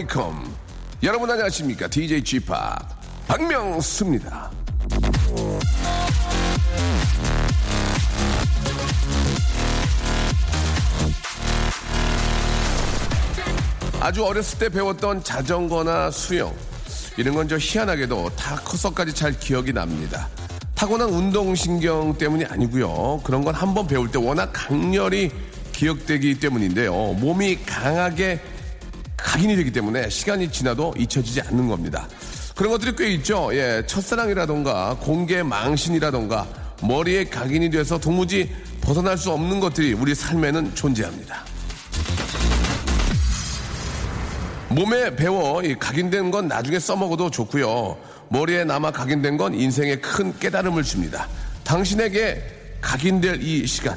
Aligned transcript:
Welcome 0.00 0.54
여러분 1.02 1.30
안녕하십니까 1.30 1.86
DJ 1.88 2.22
g 2.24 2.40
p 2.40 2.46
박명수입니다 3.28 4.50
아주 14.00 14.24
어렸을 14.24 14.58
때 14.58 14.68
배웠던 14.68 15.22
자전거나 15.22 16.10
수영 16.10 16.54
이런 17.16 17.34
건 17.34 17.48
저 17.48 17.58
희한하게도 17.58 18.30
다 18.36 18.56
커서까지 18.56 19.12
잘 19.14 19.38
기억이 19.38 19.72
납니다. 19.72 20.28
타고난 20.74 21.08
운동신경 21.10 22.16
때문이 22.16 22.44
아니고요. 22.46 23.20
그런 23.24 23.44
건 23.44 23.54
한 23.54 23.74
번 23.74 23.86
배울 23.86 24.10
때 24.10 24.18
워낙 24.18 24.50
강렬히 24.54 25.30
기억되기 25.72 26.38
때문인데요. 26.40 26.92
몸이 27.14 27.58
강하게 27.66 28.40
각인이 29.40 29.56
되기 29.56 29.70
때문에 29.70 30.10
시간이 30.10 30.52
지나도 30.52 30.92
잊혀지지 30.98 31.40
않는 31.40 31.66
겁니다. 31.66 32.06
그런 32.54 32.72
것들이 32.72 32.94
꽤 32.94 33.10
있죠. 33.14 33.48
예, 33.54 33.82
첫사랑이라던가 33.86 34.98
공개 35.00 35.42
망신이라던가 35.42 36.46
머리에 36.82 37.24
각인이 37.24 37.70
돼서 37.70 37.98
도무지 37.98 38.54
벗어날 38.82 39.16
수 39.16 39.30
없는 39.30 39.58
것들이 39.60 39.94
우리 39.94 40.14
삶에는 40.14 40.74
존재합니다. 40.74 41.42
몸에 44.68 45.16
배워 45.16 45.62
이 45.62 45.74
각인된 45.74 46.30
건 46.30 46.46
나중에 46.46 46.78
써먹어도 46.78 47.30
좋고요. 47.30 47.96
머리에 48.28 48.64
남아 48.64 48.90
각인된 48.90 49.38
건 49.38 49.54
인생에 49.54 49.96
큰 49.96 50.38
깨달음을 50.38 50.82
줍니다. 50.82 51.26
당신에게 51.64 52.42
각인될 52.82 53.42
이 53.42 53.66
시간 53.66 53.96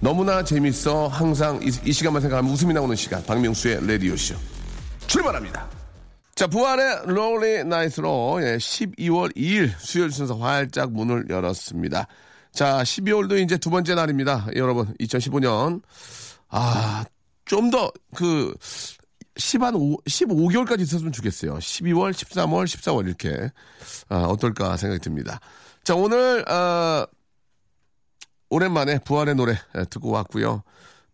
너무나 0.00 0.42
재밌어 0.42 1.06
항상 1.06 1.60
이, 1.62 1.70
이 1.84 1.92
시간만 1.92 2.20
생각하면 2.20 2.50
웃음이 2.50 2.74
나오는 2.74 2.96
시간 2.96 3.24
박명수의 3.24 3.86
레디오쇼 3.86 4.55
출발합니다. 5.16 5.68
자 6.34 6.46
부활의 6.46 7.06
롤리 7.06 7.64
나이트로 7.64 8.38
예, 8.42 8.56
12월 8.58 9.34
2일 9.34 9.72
수요일 9.78 10.12
순서 10.12 10.36
활짝 10.36 10.92
문을 10.92 11.26
열었습니다. 11.30 12.06
자 12.52 12.82
12월도 12.82 13.40
이제 13.42 13.56
두 13.56 13.70
번째 13.70 13.94
날입니다. 13.94 14.46
여러분 14.56 14.94
2015년 15.00 15.80
아 16.50 17.04
좀 17.46 17.70
더 17.70 17.90
그 18.14 18.54
10한 19.36 19.74
5, 19.76 20.02
15개월까지 20.04 20.80
있었으면 20.80 21.12
좋겠어요. 21.12 21.54
12월, 21.54 22.12
13월, 22.12 22.64
14월 22.64 23.06
이렇게 23.06 23.50
아, 24.08 24.16
어떨까 24.24 24.76
생각이 24.76 25.00
듭니다. 25.00 25.40
자 25.84 25.94
오늘 25.94 26.44
아, 26.48 27.06
오랜만에 28.50 28.98
부활의 28.98 29.34
노래 29.36 29.52
예, 29.78 29.84
듣고 29.84 30.10
왔고요. 30.10 30.62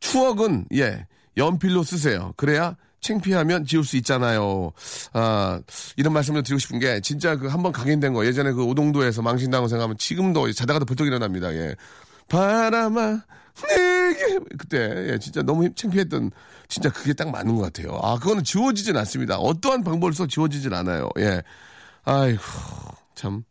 추억은 0.01 0.67
예 0.75 1.07
연필로 1.37 1.83
쓰세요. 1.85 2.33
그래야 2.37 2.77
창피하면 3.03 3.67
지울 3.67 3.85
수 3.85 3.97
있잖아요. 3.99 4.73
아, 5.13 5.61
이런 5.97 6.13
말씀을 6.15 6.43
드리고 6.43 6.59
싶은 6.59 6.79
게 6.79 7.01
진짜 7.01 7.37
그 7.37 7.49
한번 7.49 7.73
각인된 7.73 8.15
거 8.15 8.25
예전에 8.25 8.53
그 8.53 8.65
오동도에서 8.65 9.21
망신당한 9.23 9.69
생각하면 9.69 9.99
지금도 9.99 10.51
자다가도 10.53 10.87
벌떡 10.87 11.07
일어납니다. 11.07 11.53
예. 11.55 11.75
바람아 12.29 13.21
내게 13.69 14.39
그때 14.57 15.11
예, 15.13 15.19
진짜 15.19 15.43
너무 15.43 15.65
힘- 15.65 15.75
창피했던 15.75 16.31
진짜 16.69 16.91
그게 16.91 17.13
딱 17.13 17.31
맞는 17.31 17.57
것 17.57 17.63
같아요. 17.63 17.99
아 18.03 18.19
그거는 18.19 18.45
지워지진 18.45 18.97
않습니다. 18.97 19.37
어떠한 19.37 19.85
방법을 19.85 20.15
써 20.15 20.27
지워지진 20.27 20.73
않아요. 20.73 21.11
예. 21.19 21.43
아이고 22.05 22.41
참 23.15 23.43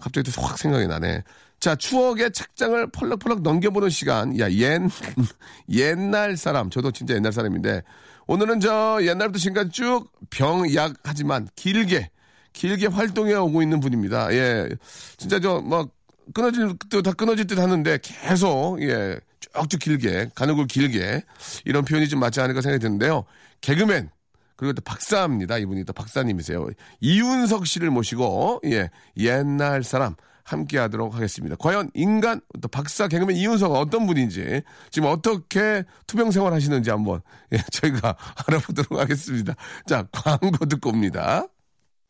갑자기 0.00 0.30
또 0.30 0.40
확 0.42 0.56
생각이 0.56 0.86
나네. 0.86 1.22
자, 1.60 1.74
추억의 1.76 2.32
책장을 2.32 2.90
펄럭펄럭 2.90 3.40
넘겨보는 3.40 3.88
시간. 3.88 4.38
야, 4.38 4.50
옛, 4.50 4.82
옛날 5.70 6.36
사람. 6.36 6.68
저도 6.68 6.90
진짜 6.90 7.14
옛날 7.14 7.32
사람인데. 7.32 7.82
오늘은 8.26 8.60
저 8.60 8.98
옛날부터 9.02 9.38
지금까지 9.38 9.70
쭉 9.70 10.10
병약 10.30 10.94
하지만 11.04 11.48
길게, 11.56 12.10
길게 12.52 12.86
활동해 12.86 13.34
오고 13.34 13.62
있는 13.62 13.80
분입니다. 13.80 14.32
예. 14.32 14.68
진짜 15.16 15.40
저, 15.40 15.60
막, 15.60 15.90
끊어질 16.32 16.74
듯, 16.88 17.02
다 17.02 17.12
끊어질 17.12 17.46
듯 17.46 17.58
하는데 17.58 17.98
계속, 18.02 18.80
예. 18.82 19.18
쭉쭉 19.40 19.80
길게, 19.80 20.30
가는 20.34 20.66
길게. 20.66 21.22
이런 21.64 21.84
표현이 21.84 22.08
좀 22.08 22.20
맞지 22.20 22.40
않을까 22.40 22.60
생각이 22.60 22.82
드는데요. 22.82 23.24
개그맨. 23.60 24.10
그리고 24.56 24.72
또 24.72 24.82
박사입니다. 24.82 25.58
이분이 25.58 25.84
또 25.84 25.92
박사님이세요. 25.92 26.68
이윤석 27.00 27.66
씨를 27.66 27.90
모시고 27.90 28.60
예 28.66 28.90
옛날 29.16 29.82
사람 29.82 30.14
함께 30.44 30.78
하도록 30.78 31.14
하겠습니다. 31.14 31.56
과연 31.56 31.90
인간 31.94 32.40
또 32.60 32.68
박사 32.68 33.08
개그맨 33.08 33.36
이윤석은 33.36 33.76
어떤 33.76 34.06
분인지 34.06 34.62
지금 34.90 35.08
어떻게 35.08 35.84
투병 36.06 36.30
생활 36.30 36.52
하시는지 36.52 36.90
한번 36.90 37.22
예 37.52 37.58
저희가 37.72 38.16
알아보도록 38.46 39.00
하겠습니다. 39.00 39.54
자 39.86 40.06
광고 40.12 40.64
듣고 40.66 40.90
옵니다. 40.90 41.46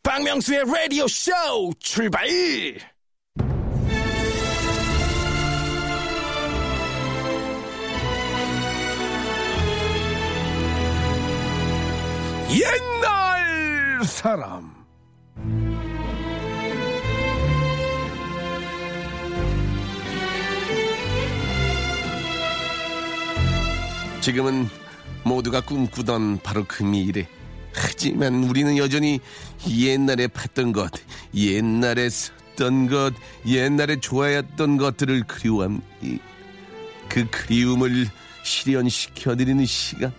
박명수의 0.02 0.60
Radio 0.62 1.04
Show 1.04 1.72
출발. 1.78 2.26
옛날 12.50 14.04
사람. 14.04 14.83
지금은 24.24 24.68
모두가 25.22 25.60
꿈꾸던 25.60 26.38
바로 26.42 26.64
그 26.66 26.82
미래. 26.82 27.28
하지만 27.74 28.44
우리는 28.44 28.78
여전히 28.78 29.20
옛날에 29.68 30.28
봤던 30.28 30.72
것, 30.72 30.90
옛날에 31.34 32.08
썼던 32.08 32.88
것, 32.88 33.12
옛날에 33.46 34.00
좋아했던 34.00 34.78
것들을 34.78 35.24
그리워합니다. 35.24 36.24
그 37.10 37.28
그리움을 37.28 38.06
실현시켜드리는 38.44 39.66
시간. 39.66 40.10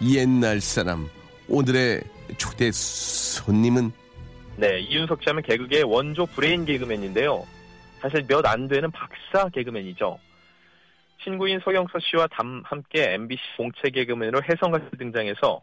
옛날 0.00 0.60
사람. 0.60 1.08
오늘의 1.48 2.04
초대 2.38 2.70
손님은 2.70 3.90
네, 4.58 4.78
이윤석 4.78 5.20
씨 5.24 5.30
하면 5.30 5.42
개그계의 5.42 5.82
원조 5.82 6.24
브레인 6.26 6.64
개그맨인데요. 6.64 7.44
사실 8.00 8.24
몇 8.28 8.46
안 8.46 8.68
되는 8.68 8.88
박사 8.92 9.48
개그맨이죠. 9.48 10.20
친구인 11.24 11.60
서경석 11.64 11.98
씨와 12.00 12.28
담, 12.28 12.62
함께 12.64 13.14
MBC 13.14 13.40
공채 13.56 13.90
개그맨으로 13.90 14.42
혜성같이 14.42 14.96
등장해서 14.98 15.62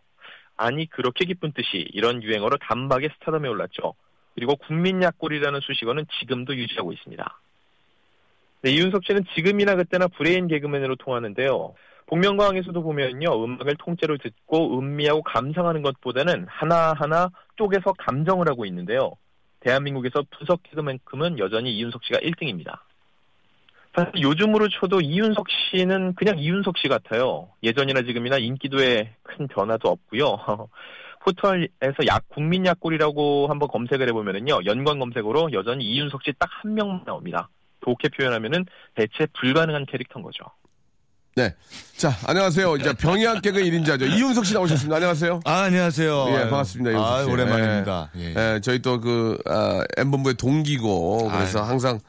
아니 0.57 0.89
그렇게 0.89 1.25
깊은 1.25 1.53
뜻이 1.53 1.87
이런 1.93 2.21
유행어로 2.21 2.57
단박에 2.57 3.09
스타덤에 3.15 3.47
올랐죠. 3.47 3.93
그리고 4.35 4.55
국민약골이라는 4.55 5.59
수식어는 5.61 6.05
지금도 6.19 6.55
유지하고 6.55 6.93
있습니다. 6.93 7.39
네, 8.63 8.71
이윤석 8.71 9.05
씨는 9.05 9.25
지금이나 9.35 9.75
그때나 9.75 10.07
브레인 10.07 10.47
개그맨으로 10.47 10.95
통하는데요. 10.97 11.73
복면가왕에서도 12.07 12.81
보면요, 12.81 13.43
음악을 13.43 13.75
통째로 13.77 14.17
듣고 14.17 14.77
음미하고 14.77 15.23
감상하는 15.23 15.81
것보다는 15.81 16.45
하나하나 16.47 17.29
쪼개서 17.55 17.93
감정을 17.97 18.49
하고 18.49 18.65
있는데요. 18.65 19.13
대한민국에서 19.61 20.23
분석 20.37 20.61
개그만큼은 20.63 21.39
여전히 21.39 21.75
이윤석 21.77 22.03
씨가 22.03 22.19
1등입니다. 22.19 22.79
사실 23.95 24.11
요즘으로 24.21 24.69
쳐도 24.69 25.01
이윤석 25.01 25.47
씨는 25.71 26.15
그냥 26.15 26.39
이윤석 26.39 26.77
씨 26.77 26.87
같아요. 26.87 27.49
예전이나 27.63 28.03
지금이나 28.03 28.37
인기도에 28.37 29.13
큰 29.23 29.47
변화도 29.47 29.89
없고요. 29.89 30.37
포털에서 31.23 32.05
약 32.07 32.23
국민 32.29 32.65
약골이라고 32.65 33.47
한번 33.49 33.67
검색을 33.67 34.07
해보면은요, 34.09 34.61
연관 34.65 34.97
검색어로 34.99 35.51
여전히 35.53 35.85
이윤석 35.85 36.21
씨 36.23 36.33
딱 36.39 36.49
한 36.63 36.73
명만 36.73 37.03
나옵니다. 37.05 37.49
좋게 37.85 38.09
표현하면은 38.09 38.65
대체 38.95 39.27
불가능한 39.39 39.85
캐릭터인 39.87 40.23
거죠. 40.23 40.45
네. 41.35 41.53
자, 41.97 42.11
안녕하세요. 42.27 42.75
이제 42.77 42.93
병이한 42.93 43.41
개그 43.41 43.59
1인자죠. 43.61 44.03
이윤석 44.09 44.45
씨 44.45 44.53
나오셨습니다. 44.53 44.95
안녕하세요. 44.97 45.39
아, 45.45 45.61
안녕하세요. 45.63 46.25
예. 46.29 46.39
반갑습니다. 46.49 46.91
이윤석 46.91 47.07
아, 47.13 47.23
씨. 47.23 47.29
오랜만입니다. 47.29 48.11
예. 48.17 48.33
예, 48.55 48.59
저희 48.61 48.79
또 48.79 48.99
그, 48.99 49.37
아, 49.45 49.83
M본부의 49.97 50.35
동기고, 50.35 51.29
그래서 51.29 51.59
아유. 51.59 51.69
항상, 51.69 51.99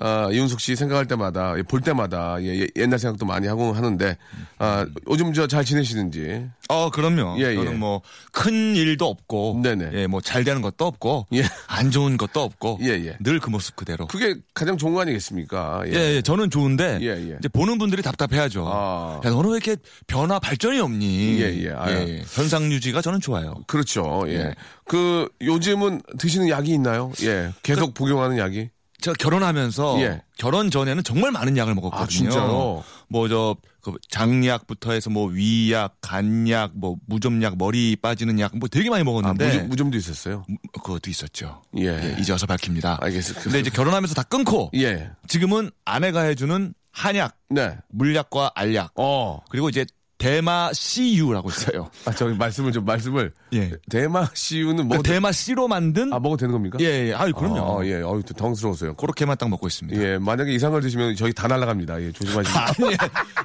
아, 0.00 0.28
이윤석 0.32 0.60
씨 0.60 0.74
생각할 0.76 1.06
때마다, 1.06 1.54
예, 1.58 1.62
볼 1.62 1.80
때마다, 1.82 2.36
예, 2.42 2.60
예, 2.62 2.66
옛날 2.76 2.98
생각도 2.98 3.26
많이 3.26 3.46
하고 3.46 3.72
하는데, 3.72 4.16
아, 4.58 4.86
요즘 5.08 5.32
저 5.34 5.46
잘 5.46 5.64
지내시는지. 5.64 6.46
어, 6.68 6.90
그럼요. 6.90 7.36
예, 7.40 7.50
예. 7.50 7.54
저는 7.54 7.78
뭐큰 7.78 8.76
일도 8.76 9.06
없고, 9.06 9.60
네네. 9.62 9.90
예, 9.94 10.06
뭐 10.06 10.20
잘 10.20 10.42
되는 10.44 10.62
것도 10.62 10.86
없고, 10.86 11.26
예. 11.34 11.42
안 11.66 11.90
좋은 11.90 12.16
것도 12.16 12.40
없고, 12.42 12.78
예, 12.82 12.88
예. 12.90 13.16
늘 13.20 13.40
그 13.40 13.50
모습 13.50 13.76
그대로. 13.76 14.06
그게 14.06 14.34
가장 14.54 14.76
좋은 14.76 14.92
거 14.94 15.00
아니겠습니까? 15.02 15.82
예, 15.86 16.16
예, 16.16 16.22
저는 16.22 16.50
좋은데 16.50 16.98
예, 17.02 17.06
예. 17.08 17.36
이제 17.38 17.48
보는 17.48 17.78
분들이 17.78 18.02
답답해하죠. 18.02 18.64
아. 18.68 19.20
야, 19.24 19.30
너는 19.30 19.50
왜 19.50 19.56
이렇게 19.56 19.76
변화 20.06 20.38
발전이 20.38 20.78
없니? 20.78 21.40
예, 21.40 21.64
예. 21.64 21.70
아유. 21.72 22.22
현상 22.32 22.70
유지가 22.72 23.00
저는 23.02 23.20
좋아요. 23.20 23.54
그렇죠. 23.66 24.24
예. 24.28 24.32
예. 24.34 24.54
그, 24.86 25.28
요즘은 25.42 26.02
드시는 26.18 26.48
약이 26.48 26.70
있나요? 26.72 27.12
예. 27.22 27.50
계속 27.62 27.94
복용하는 27.94 28.38
약이? 28.38 28.68
제가 29.00 29.14
결혼하면서 29.18 30.00
예. 30.02 30.22
결혼 30.38 30.70
전에는 30.70 31.02
정말 31.04 31.30
많은 31.32 31.56
약을 31.56 31.74
먹었거든요. 31.74 32.04
아, 32.04 32.06
진짜요? 32.06 32.84
뭐저 33.08 33.56
그 33.82 33.92
장약부터 34.10 34.92
해서 34.92 35.08
뭐 35.10 35.26
위약, 35.28 35.96
간약, 36.00 36.72
뭐 36.74 36.96
무좀약, 37.06 37.56
머리 37.56 37.96
빠지는 37.96 38.38
약 38.38 38.54
뭐 38.54 38.68
되게 38.68 38.90
많이 38.90 39.00
아, 39.00 39.04
먹었는데 39.04 39.46
무좀, 39.46 39.68
무좀 39.68 39.90
도 39.90 39.96
있었어요? 39.98 40.44
무- 40.48 40.56
그것도 40.82 41.08
있었죠. 41.10 41.62
예. 41.78 41.86
예, 41.86 42.16
이제 42.20 42.32
와서 42.32 42.46
밝힙니다. 42.46 42.98
알겠습니다. 43.00 43.42
근데 43.42 43.60
이제 43.60 43.70
결혼하면서 43.70 44.14
다 44.14 44.22
끊고 44.22 44.70
예. 44.74 45.10
지금은 45.28 45.70
아내가 45.84 46.22
해주는 46.22 46.74
한약, 46.92 47.36
네. 47.48 47.76
물약과 47.90 48.52
알약 48.54 48.92
어. 48.96 49.40
그리고 49.48 49.68
이제 49.68 49.86
대마 50.20 50.70
CU라고 50.74 51.48
있어요. 51.48 51.90
아, 52.04 52.10
저기 52.12 52.36
말씀을 52.36 52.72
좀, 52.72 52.84
말씀을. 52.84 53.32
예. 53.54 53.72
대마 53.88 54.28
씨유는 54.34 54.76
그 54.76 54.82
먹어도, 54.82 55.02
대마 55.02 55.32
씨로 55.32 55.66
만든 55.66 56.12
아, 56.12 56.20
먹어도 56.20 56.36
되는 56.36 56.52
겁니까? 56.52 56.76
예, 56.80 57.08
예. 57.08 57.14
아유, 57.14 57.32
그럼요. 57.32 57.80
아, 57.80 57.86
예. 57.86 58.02
어유 58.02 58.22
당스러웠어요. 58.22 58.94
그렇게만 58.94 59.38
딱 59.38 59.48
먹고 59.48 59.66
있습니다. 59.66 59.98
예. 59.98 60.18
만약에 60.18 60.52
이상을 60.52 60.78
드시면 60.78 61.16
저희 61.16 61.32
다 61.32 61.48
날아갑니다. 61.48 62.02
예. 62.02 62.12
조심하시고. 62.12 62.58
아니, 62.86 62.96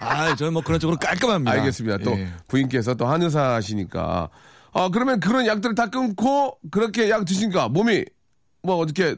아, 0.01 0.36
저는 0.36 0.51
뭐 0.51 0.62
그런 0.62 0.77
쪽으로 0.77 0.98
깔끔합니다. 1.00 1.51
알겠습니다. 1.54 1.98
또 2.00 2.12
예. 2.12 2.27
부인께서 2.50 2.94
또 2.95 3.07
한의사시니까. 3.07 4.30
아, 4.74 4.89
그러면 4.89 5.22
그런 5.22 5.48
약들을 5.48 5.75
다 5.75 5.89
끊고 5.89 6.57
그렇게 6.72 7.10
약 7.10 7.24
드시니까 7.24 7.69
몸이 7.69 8.04
뭐 8.63 8.75
어떻게 8.75 9.16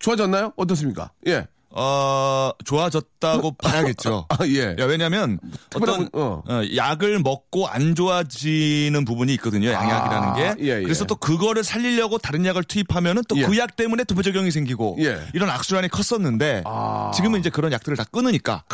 좋아졌나요? 0.00 0.52
어떻습니까? 0.56 1.12
예. 1.28 1.46
어, 1.74 2.50
좋아졌다고 2.64 3.52
봐야겠죠. 3.52 4.26
아, 4.28 4.38
예. 4.46 4.76
야, 4.78 4.84
왜냐면 4.84 5.38
어떤 5.74 6.08
어. 6.12 6.42
어, 6.46 6.62
약을 6.76 7.20
먹고 7.20 7.66
안 7.66 7.94
좋아지는 7.94 9.04
부분이 9.04 9.32
있거든요. 9.34 9.70
양약이라는 9.70 10.28
아, 10.28 10.34
게. 10.34 10.54
예, 10.60 10.66
예. 10.66 10.82
그래서 10.82 11.04
또 11.06 11.16
그거를 11.16 11.64
살리려고 11.64 12.18
다른 12.18 12.44
약을 12.44 12.64
투입하면은 12.64 13.22
또 13.28 13.36
예. 13.38 13.46
그약 13.46 13.76
때문에 13.76 14.04
또 14.04 14.14
부작용이 14.14 14.50
생기고 14.50 14.96
예. 15.00 15.18
이런 15.32 15.48
악순환이 15.48 15.88
컸었는데 15.88 16.62
아. 16.66 17.10
지금은 17.14 17.40
이제 17.40 17.48
그런 17.48 17.72
약들을 17.72 17.96
다 17.96 18.04
끊으니까 18.04 18.64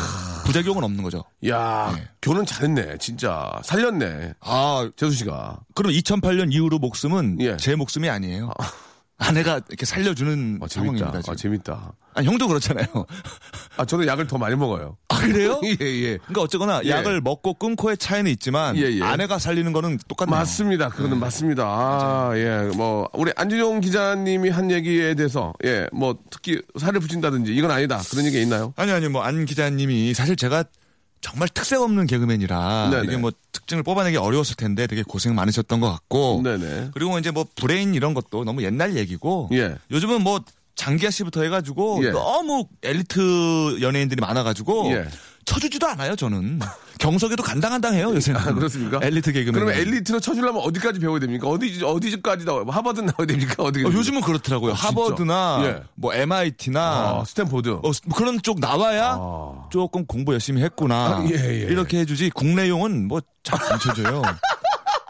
부작용은 0.45 0.83
없는 0.83 1.05
거죠. 1.05 1.25
야, 1.49 1.95
예. 1.97 2.09
교는 2.21 2.47
잘했네. 2.47 2.99
진짜. 2.99 3.61
살렸네. 3.63 4.35
아, 4.41 4.91
재수 4.97 5.13
씨가. 5.13 5.61
그럼 5.75 5.93
2008년 5.93 6.53
이후로 6.53 6.79
목숨은 6.79 7.39
예. 7.41 7.57
제 7.59 7.77
목숨이 7.77 8.09
아니에요. 8.09 8.51
아 8.59 8.71
내가 9.35 9.61
이렇게 9.69 9.85
살려주는 9.85 10.61
아, 10.63 10.69
재밌다. 10.69 10.97
상황입니다. 10.99 11.21
지금. 11.21 11.33
아, 11.33 11.37
재밌다. 11.37 11.93
아, 12.15 12.23
형도 12.23 12.49
그렇잖아요. 12.49 12.87
아, 13.77 13.85
저는 13.85 14.07
약을 14.07 14.27
더 14.27 14.39
많이 14.39 14.57
먹어요. 14.57 14.97
아, 15.09 15.19
그래요? 15.19 15.61
예, 15.65 15.77
예. 15.81 16.17
그러니까 16.19 16.41
어쨌거나 16.43 16.81
예. 16.85 16.91
약을 16.91 17.21
먹고 17.21 17.55
끊고의 17.55 17.97
차이는 17.99 18.31
있지만 18.33 18.77
예, 18.77 18.83
예. 18.83 19.03
아내가 19.03 19.39
살리는 19.39 19.73
거는 19.73 19.99
똑같네요. 20.09 20.35
맞습니다. 20.37 20.89
그거는 20.89 21.19
맞습니다. 21.19 21.65
아, 21.65 22.33
예. 22.37 22.71
뭐, 22.77 23.09
우리 23.13 23.33
안준용 23.37 23.81
기자님이 23.81 24.49
한 24.51 24.71
얘기에 24.71 25.15
대해서, 25.15 25.53
예, 25.65 25.89
뭐, 25.93 26.17
특히 26.31 26.61
살을 26.79 27.01
붙인다든지 27.01 27.55
이건 27.55 27.71
아니다. 27.71 28.01
그런 28.11 28.25
얘기 28.25 28.41
있나요? 28.43 28.73
아니 28.77 28.91
아니 28.93 29.09
뭐 29.09 29.23
안 29.23 29.45
기자님이 29.45 30.15
사실 30.15 30.37
제가 30.37 30.65
정말 31.21 31.49
특색 31.49 31.81
없는 31.81 32.07
개그맨이라 32.07 32.91
네네. 32.91 33.05
이게 33.05 33.17
뭐 33.17 33.33
특징을 33.53 33.83
뽑아내기 33.83 34.17
어려웠을 34.17 34.57
텐데 34.57 34.87
되게 34.87 35.03
고생 35.03 35.35
많으셨던 35.35 35.81
것 35.81 35.91
같고 35.91 36.43
네네. 36.45 36.91
그리고 36.95 37.19
이제 37.19 37.31
뭐 37.31 37.45
브레인 37.57 37.95
이런 37.95 38.15
것도 38.15 38.45
너무 38.45 38.63
옛날 38.63 38.97
얘기고 38.97 39.51
예. 39.53 39.77
요즘은 39.91 40.23
뭐 40.23 40.41
장기하 40.77 41.11
씨부터 41.11 41.43
해가지고 41.43 42.01
예. 42.05 42.11
너무 42.11 42.67
엘리트 42.83 43.81
연예인들이 43.83 44.21
많아가지고 44.21 44.93
예. 44.93 45.09
쳐주지도 45.49 45.87
않아요 45.89 46.15
저는 46.15 46.61
경석에도 46.99 47.43
간당간당해요 47.43 48.15
요새는 48.15 48.41
아, 48.41 48.53
그렇습니까? 48.53 49.01
엘리트 49.03 49.33
개그맨 49.33 49.53
그러면 49.55 49.75
엘리트로 49.75 50.21
쳐주려면 50.21 50.63
어디까지 50.63 51.01
배워야 51.01 51.19
됩니까? 51.21 51.49
어디, 51.49 51.83
어디까지 51.83 52.45
나와요? 52.45 52.65
하버드 52.69 53.01
나와야 53.01 53.27
됩니까? 53.27 53.55
어디 53.63 53.85
어, 53.85 53.89
요즘은 53.91 54.21
그렇더라고요 54.21 54.73
아? 54.73 54.75
하버드나 54.75 55.61
예. 55.65 55.83
뭐 55.95 56.13
MIT나 56.15 56.81
아, 56.81 57.25
스탠포드. 57.27 57.71
어, 57.83 57.91
그런 58.15 58.41
쪽 58.43 58.61
나와야 58.61 59.17
아. 59.19 59.67
조금 59.71 60.05
공부 60.07 60.33
열심히 60.33 60.63
했구나. 60.63 60.95
아, 61.19 61.27
예, 61.31 61.35
예. 61.35 61.67
이렇게 61.71 61.99
해주지 62.01 62.31
국내용은 62.31 63.09
뭐 63.09 63.21
잘 63.43 63.59
안 63.73 63.79
쳐줘요. 63.79 64.21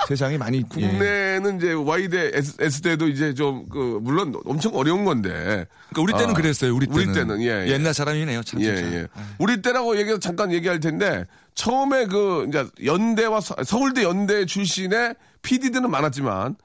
세상이 0.09 0.39
많이 0.39 0.59
예. 0.59 0.63
국내는 0.63 1.59
이제 1.59 1.73
Y대, 1.75 2.31
S, 2.33 2.55
S대도 2.59 3.09
이제 3.09 3.35
좀, 3.35 3.67
그, 3.69 3.99
물론 4.03 4.35
엄청 4.47 4.75
어려운 4.75 5.05
건데. 5.05 5.67
그러니까 5.91 6.01
우리 6.03 6.13
때는 6.15 6.31
아, 6.31 6.33
그랬어요. 6.33 6.75
우리 6.75 6.87
때는. 6.87 7.03
우리 7.03 7.13
때는, 7.13 7.43
예, 7.43 7.67
예. 7.67 7.73
옛날 7.73 7.93
사람이네요. 7.93 8.43
참 8.43 8.63
예, 8.63 8.75
진짜. 8.75 8.93
예. 8.97 9.07
우리 9.39 9.61
때라고 9.61 9.97
얘기해서 9.99 10.19
잠깐 10.19 10.51
얘기할 10.51 10.81
텐데, 10.81 11.27
처음에 11.55 12.07
그, 12.07 12.47
이제 12.49 12.65
연대와 12.87 13.43
서, 13.43 13.55
서울대 13.67 14.03
연대 14.03 14.47
출신의 14.47 15.15
PD들은 15.43 15.91
많았지만, 15.91 16.57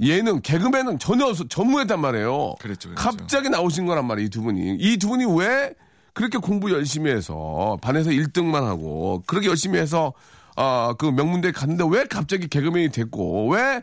예능, 0.00 0.40
개그맨은 0.40 0.98
전혀 0.98 1.26
없- 1.26 1.48
전무했단 1.50 2.00
말이에요. 2.00 2.50
음. 2.52 2.54
그랬죠, 2.60 2.88
그랬죠. 2.88 2.94
갑자기 3.10 3.50
나오신 3.50 3.84
거란 3.84 4.06
말이에요, 4.06 4.26
이 4.26 4.30
두 4.30 4.40
분이. 4.40 4.76
이 4.80 4.96
두 4.96 5.08
분이 5.08 5.26
왜 5.38 5.74
그렇게 6.14 6.38
공부 6.38 6.70
열심히 6.72 7.10
해서, 7.10 7.76
반에서 7.82 8.08
1등만 8.08 8.62
하고, 8.64 9.22
그렇게 9.26 9.48
열심히 9.48 9.78
해서, 9.78 10.14
아, 10.56 10.94
그 10.98 11.06
명문대에 11.06 11.52
갔는데 11.52 11.84
왜 11.90 12.04
갑자기 12.06 12.48
개그맨이 12.48 12.90
됐고, 12.90 13.50
왜 13.52 13.82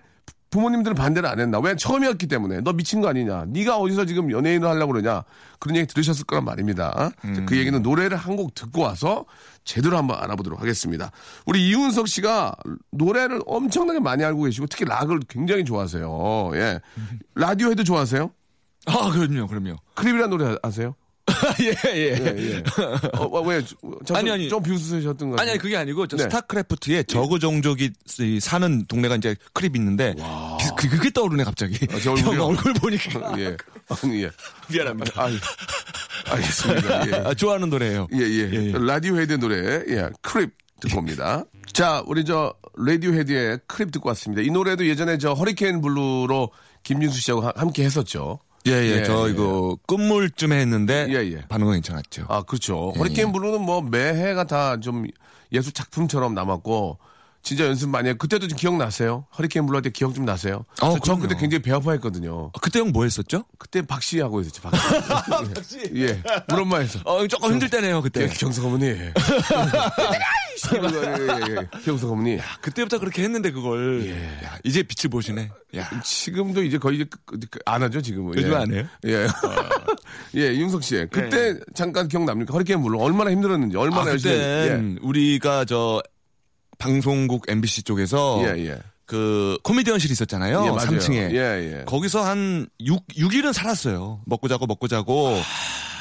부모님들은 0.52 0.96
반대를 0.96 1.30
안 1.30 1.40
했나? 1.40 1.60
왜 1.60 1.78
처음이었기 1.78 2.28
때문에 2.28 2.60
너 2.60 2.74
미친 2.74 3.00
거 3.00 3.08
아니냐? 3.08 3.46
네가 3.48 3.78
어디서 3.78 4.06
지금 4.06 4.30
연예인을 4.32 4.68
하려고 4.68 4.92
그러냐? 4.92 5.24
그런 5.60 5.78
얘기 5.78 5.88
들으셨을 5.88 6.26
거란 6.26 6.44
말입니다. 6.44 7.12
음. 7.24 7.46
그 7.46 7.58
얘기는 7.58 7.82
노래를 7.82 8.18
한 8.18 8.36
곡 8.36 8.54
듣고 8.54 8.82
와서 8.82 9.26
제대로 9.64 9.98
한번 9.98 10.18
알아보도록 10.22 10.60
하겠습니다. 10.60 11.12
우리 11.46 11.70
이윤석 11.70 12.08
씨가 12.10 12.54
노래를 12.92 13.42
엄청나게 13.46 14.00
많이 14.02 14.24
알고 14.26 14.44
계시고 14.44 14.68
특히 14.68 14.84
락을 14.86 15.20
굉장히 15.30 15.64
좋아하세요. 15.64 16.52
예. 16.56 16.80
라디오 17.36 17.70
헤드 17.72 17.84
좋아하세요? 17.86 18.30
아, 18.88 19.12
그럼요, 19.12 19.48
그럼요. 19.48 19.76
Creep이라는 19.96 20.30
노래 20.38 20.56
아세요? 20.64 20.96
예, 21.62 21.76
예. 21.94 22.18
예, 22.20 22.54
예. 22.56 22.64
어, 23.18 23.24
어, 23.38 23.42
왜? 23.42 23.62
자꾸 24.06 24.18
아니, 24.18 24.32
아니. 24.32 24.50
좀 24.50 24.62
비웃으셨던 24.64 25.32
거 25.32 25.38
아니, 25.42 25.52
아니, 25.52 25.60
그게 25.60 25.78
아니고, 25.78 26.08
저 26.08 26.18
네. 26.18 26.24
스타크래프트에 26.24 27.04
저그 27.04 27.40
종족이 27.40 27.92
이 28.20 28.40
사는 28.40 28.86
동네가 28.88 29.16
이제 29.16 29.36
creep이 29.54 29.78
있는데, 29.80 30.16
그, 30.78 30.90
그게 30.90 31.10
떠오르네, 31.10 31.44
갑자기. 31.44 31.78
아? 31.92 31.98
형 31.98 32.16
얼굴 32.42 32.74
보니까. 32.74 33.40
예. 33.40 33.56
아니, 34.04 34.24
예. 34.24 34.32
미안합니다. 34.70 35.22
아, 35.22 35.30
알겠습니다. 36.30 37.08
예. 37.08 37.12
아, 37.28 37.34
좋아하는 37.34 37.70
노래예요 37.70 38.08
예, 38.14 38.20
예. 38.20 38.50
예, 38.52 38.66
예. 38.68 38.74
라디오 38.78 39.18
헤드의 39.18 39.38
노래, 39.40 39.84
예, 39.90 40.10
Creep 40.22 40.52
듣고 40.82 41.00
옵니다. 41.00 41.44
자, 41.74 42.04
우리 42.06 42.26
저, 42.26 42.54
라디오 42.78 43.14
헤드의 43.14 43.60
Creep 43.68 43.92
듣고 43.92 44.10
왔습니다. 44.10 44.42
이 44.42 44.50
노래도 44.50 44.86
예전에 44.88 45.18
저 45.18 45.34
허리케인 45.34 45.82
블루로 45.82 46.52
김진수 46.84 47.20
씨하고 47.22 47.42
하- 47.42 47.54
함께 47.56 47.84
했었죠. 47.84 48.40
예, 48.68 48.72
예, 48.72 49.00
예, 49.00 49.04
저 49.04 49.28
예. 49.28 49.32
이거 49.32 49.78
끝물쯤에 49.88 50.60
했는데, 50.60 51.08
예, 51.10 51.16
예. 51.32 51.42
반응은 51.48 51.74
괜찮았죠. 51.74 52.26
아, 52.30 52.44
그렇죠. 52.44 52.92
예, 52.96 53.00
허리케인 53.00 53.32
블루는 53.32 53.62
뭐 53.62 53.82
매해가 53.82 54.44
다 54.46 54.78
좀 54.80 55.06
예술 55.52 55.74
작품처럼 55.74 56.34
남았고, 56.36 56.98
진짜 57.44 57.66
연습 57.66 57.90
많이 57.90 58.08
해. 58.10 58.14
그때도 58.14 58.48
좀 58.48 58.58
기억나세요? 58.58 59.26
허리케인 59.38 59.68
할때 59.68 59.90
기억 59.90 60.14
좀 60.14 60.26
나세요? 60.26 60.64
어, 60.82 60.94
저- 60.94 61.00
저. 61.04 61.16
그때 61.18 61.36
굉장히 61.40 61.62
배 61.62 61.72
아파했거든요. 61.72 62.52
아, 62.54 62.60
그때 62.62 62.80
형 62.80 62.92
뭐 62.92 63.04
했었죠? 63.04 63.46
그때 63.58 63.82
박씨 63.82 64.20
하고 64.20 64.42
있었지, 64.42 64.62
박씨. 64.62 65.92
예. 65.96 66.02
예. 66.02 66.22
우리 66.52 66.62
엄마에서. 66.62 67.00
어, 67.06 67.26
조금 67.28 67.54
힘들 67.54 67.70
때네요, 67.70 68.02
그때. 68.02 68.24
예, 68.24 68.28
경석 68.28 68.66
어머니. 68.66 68.86
예, 68.88 69.14
예, 70.74 71.56
예. 71.62 71.68
경석 71.84 72.12
어머니. 72.12 72.40
그때부터 72.62 73.00
그렇게 73.00 73.24
했는데 73.24 73.52
그걸 73.52 74.06
예. 74.06 74.46
야, 74.46 74.58
이제 74.64 74.84
빛을 74.84 75.10
보시네. 75.10 75.50
야. 75.78 75.90
지금도 76.04 76.64
이제 76.64 76.78
거의 76.78 77.06
그- 77.06 77.18
그- 77.26 77.40
그- 77.50 77.60
안 77.66 77.82
하죠, 77.84 78.02
지금은. 78.02 78.36
요즘 78.38 78.52
예. 78.52 78.56
안 78.56 78.74
해요? 78.74 78.86
예. 79.06 79.28
예, 80.36 80.48
윤석 80.56 80.84
씨. 80.84 81.06
그때 81.12 81.58
잠깐 81.74 82.08
기억납니까? 82.08 82.54
허리케인 82.54 82.82
블루. 82.84 83.00
얼마나 83.00 83.32
힘들었는지, 83.32 83.78
얼마나 83.78 84.04
아, 84.04 84.08
열심히. 84.12 84.36
그때 84.36 84.96
우리가 85.02 85.66
저 85.66 86.02
방송국 86.82 87.46
MBC 87.48 87.84
쪽에서 87.84 88.42
예, 88.44 88.66
예. 88.66 88.80
그 89.06 89.58
코미디언실이 89.64 90.12
있었잖아요. 90.14 90.64
예, 90.66 90.70
맞아요. 90.70 90.98
3층에. 90.98 91.32
예, 91.34 91.80
예. 91.80 91.84
거기서 91.86 92.24
한 92.24 92.68
6, 92.80 93.08
6일은 93.10 93.54
살았어요. 93.54 94.22
먹고 94.26 94.48
자고 94.48 94.66
먹고 94.66 94.88
자고. 94.88 95.36
아, 95.36 95.42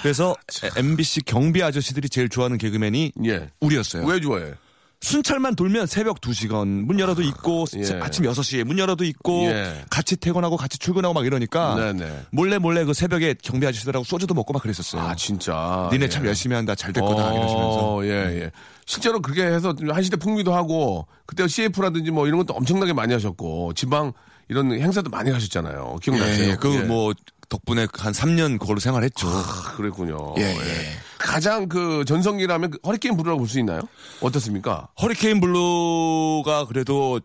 그래서 0.03 0.35
MBC 0.77 1.23
경비 1.23 1.63
아저씨들이 1.63 2.09
제일 2.09 2.29
좋아하는 2.31 2.57
개그맨이 2.57 3.13
예. 3.27 3.51
우리였어요. 3.61 4.07
왜 4.07 4.21
좋아해? 4.21 4.55
순찰만 5.01 5.57
돌면 5.57 5.87
새벽 5.87 6.21
2시간 6.21 6.67
문 6.85 7.01
열어도 7.01 7.23
있고 7.23 7.65
예. 7.77 8.01
아침 8.01 8.27
6시에 8.27 8.65
문 8.65 8.79
열어도 8.79 9.05
있고 9.05 9.45
예. 9.47 9.85
같이 9.89 10.17
퇴근하고 10.17 10.57
같이 10.59 10.79
출근하고 10.79 11.15
막 11.15 11.25
이러니까 11.25 11.75
네네. 11.75 12.27
몰래 12.31 12.59
몰래 12.59 12.85
그 12.85 12.93
새벽에 12.93 13.35
경비 13.43 13.67
아저씨들하고 13.67 14.05
소주도 14.05 14.35
먹고 14.35 14.53
막 14.53 14.63
그랬었어요. 14.63 15.01
아 15.01 15.15
진짜. 15.15 15.89
니네 15.91 16.05
예. 16.05 16.09
참 16.09 16.27
열심히 16.27 16.55
한다 16.55 16.75
잘 16.75 16.93
됐구나 16.93 17.31
어, 17.31 17.35
이러시면서. 17.35 18.01
예, 18.05 18.43
예. 18.43 18.51
실제로 18.85 19.21
그렇게 19.21 19.45
해서 19.45 19.75
좀 19.75 19.91
한시대 19.91 20.17
풍미도 20.17 20.53
하고, 20.53 21.07
그때 21.25 21.47
CF라든지 21.47 22.11
뭐 22.11 22.27
이런 22.27 22.39
것도 22.39 22.55
엄청나게 22.55 22.93
많이 22.93 23.13
하셨고, 23.13 23.73
지방 23.75 24.13
이런 24.49 24.73
행사도 24.73 25.11
많이 25.11 25.31
가셨잖아요. 25.31 25.97
기억나세요? 26.03 26.51
예, 26.51 26.57
그 26.57 26.75
예. 26.75 26.81
뭐 26.81 27.15
덕분에 27.51 27.87
한 27.99 28.13
3년 28.15 28.59
그걸로 28.59 28.81
생활했죠. 28.81 29.29
아, 29.29 29.75
그랬군요. 29.77 30.35
예, 30.39 30.43
예. 30.45 30.93
가장 31.19 31.69
그 31.69 32.05
전성기라면 32.07 32.71
그 32.71 32.79
허리케인 32.87 33.17
블루라고 33.17 33.41
볼 33.41 33.49
수 33.49 33.59
있나요? 33.59 33.81
어떻습니까? 34.23 34.89
허리케인 35.03 35.41
블루가 35.41 36.65
그래도 36.67 37.21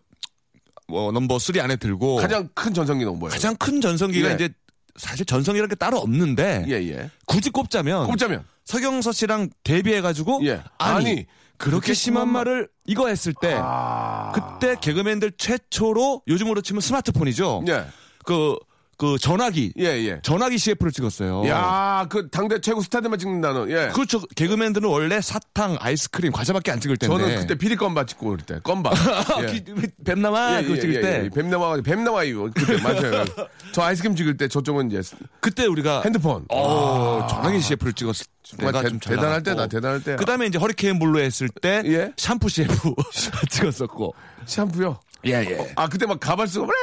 뭐 0.88 1.10
넘버 1.12 1.38
3 1.38 1.58
안에 1.60 1.76
들고 1.76 2.16
가장 2.16 2.48
큰 2.54 2.74
전성기는 2.74 3.18
뭐예요? 3.18 3.32
가장 3.32 3.56
큰 3.56 3.80
전성기가 3.80 4.30
예. 4.30 4.34
이제 4.34 4.48
사실 4.96 5.24
전성기라는 5.24 5.68
게 5.68 5.74
따로 5.76 5.98
없는데 5.98 6.64
예, 6.68 6.72
예. 6.72 7.10
굳이 7.26 7.48
꼽자면 7.50 8.06
꼽자면. 8.06 8.44
서경서 8.64 9.12
씨랑 9.12 9.50
데뷔해가지고 9.62 10.40
예. 10.44 10.60
아니, 10.78 11.10
아니, 11.10 11.26
그렇게 11.56 11.94
심한 11.94 12.28
말을 12.30 12.68
이거 12.84 13.06
했을 13.08 13.32
때 13.40 13.56
아. 13.58 14.32
그때 14.34 14.76
개그맨들 14.80 15.32
최초로 15.38 16.22
요즘으로 16.26 16.60
치면 16.62 16.80
스마트폰이죠. 16.80 17.64
예. 17.68 17.86
그, 18.24 18.56
그 18.98 19.18
전화기 19.18 19.74
예, 19.78 19.84
예. 20.06 20.20
전화기 20.22 20.56
CF를 20.56 20.90
찍었어요. 20.90 21.46
야, 21.48 22.06
그 22.08 22.30
당대 22.30 22.58
최고 22.60 22.80
스타들만 22.80 23.18
찍는다는. 23.18 23.70
예. 23.70 23.90
그렇죠. 23.92 24.20
개그맨들은 24.36 24.88
원래 24.88 25.20
사탕, 25.20 25.76
아이스크림, 25.80 26.32
과자밖에 26.32 26.70
안 26.72 26.80
찍을 26.80 26.96
텐데. 26.96 27.14
저는 27.18 27.40
그때 27.40 27.54
비리 27.56 27.76
건바 27.76 28.06
찍고 28.06 28.24
그럴 28.26 28.38
때. 28.38 28.58
건바. 28.62 28.92
예. 29.42 29.64
뱀 30.04 30.22
나와 30.22 30.58
예, 30.58 30.62
그거 30.62 30.76
예, 30.76 30.80
찍을 30.80 30.94
예, 30.94 31.00
때 31.02 31.24
예. 31.24 31.28
뱀 31.28 31.50
나와 31.50 31.76
뱀 31.82 32.04
나와요. 32.04 32.50
그때 32.54 32.80
맞아요. 32.80 33.24
저 33.72 33.82
아이스크림 33.82 34.16
찍을 34.16 34.38
때 34.38 34.48
저쪽은 34.48 34.90
이제 34.90 35.02
그때 35.40 35.66
우리가 35.66 36.00
핸드폰. 36.02 36.46
어, 36.50 37.26
전화기 37.28 37.60
CF를 37.60 37.92
찍었을 37.92 38.24
정말 38.42 38.72
대- 38.82 38.98
대단할. 38.98 39.42
때다, 39.42 39.66
대단할 39.66 40.02
때. 40.02 40.16
그다음에 40.16 40.46
이제 40.46 40.56
허리케인 40.58 40.98
블루 40.98 41.18
했을 41.20 41.48
때 41.60 41.82
예? 41.84 42.12
샴푸 42.16 42.48
CF 42.48 42.94
찍었었고. 43.50 44.14
샴푸요. 44.46 44.98
예, 45.26 45.32
예. 45.32 45.72
아 45.76 45.86
그때 45.88 46.06
막 46.06 46.18
가발 46.20 46.46
쓰고 46.48 46.66
그래 46.66 46.76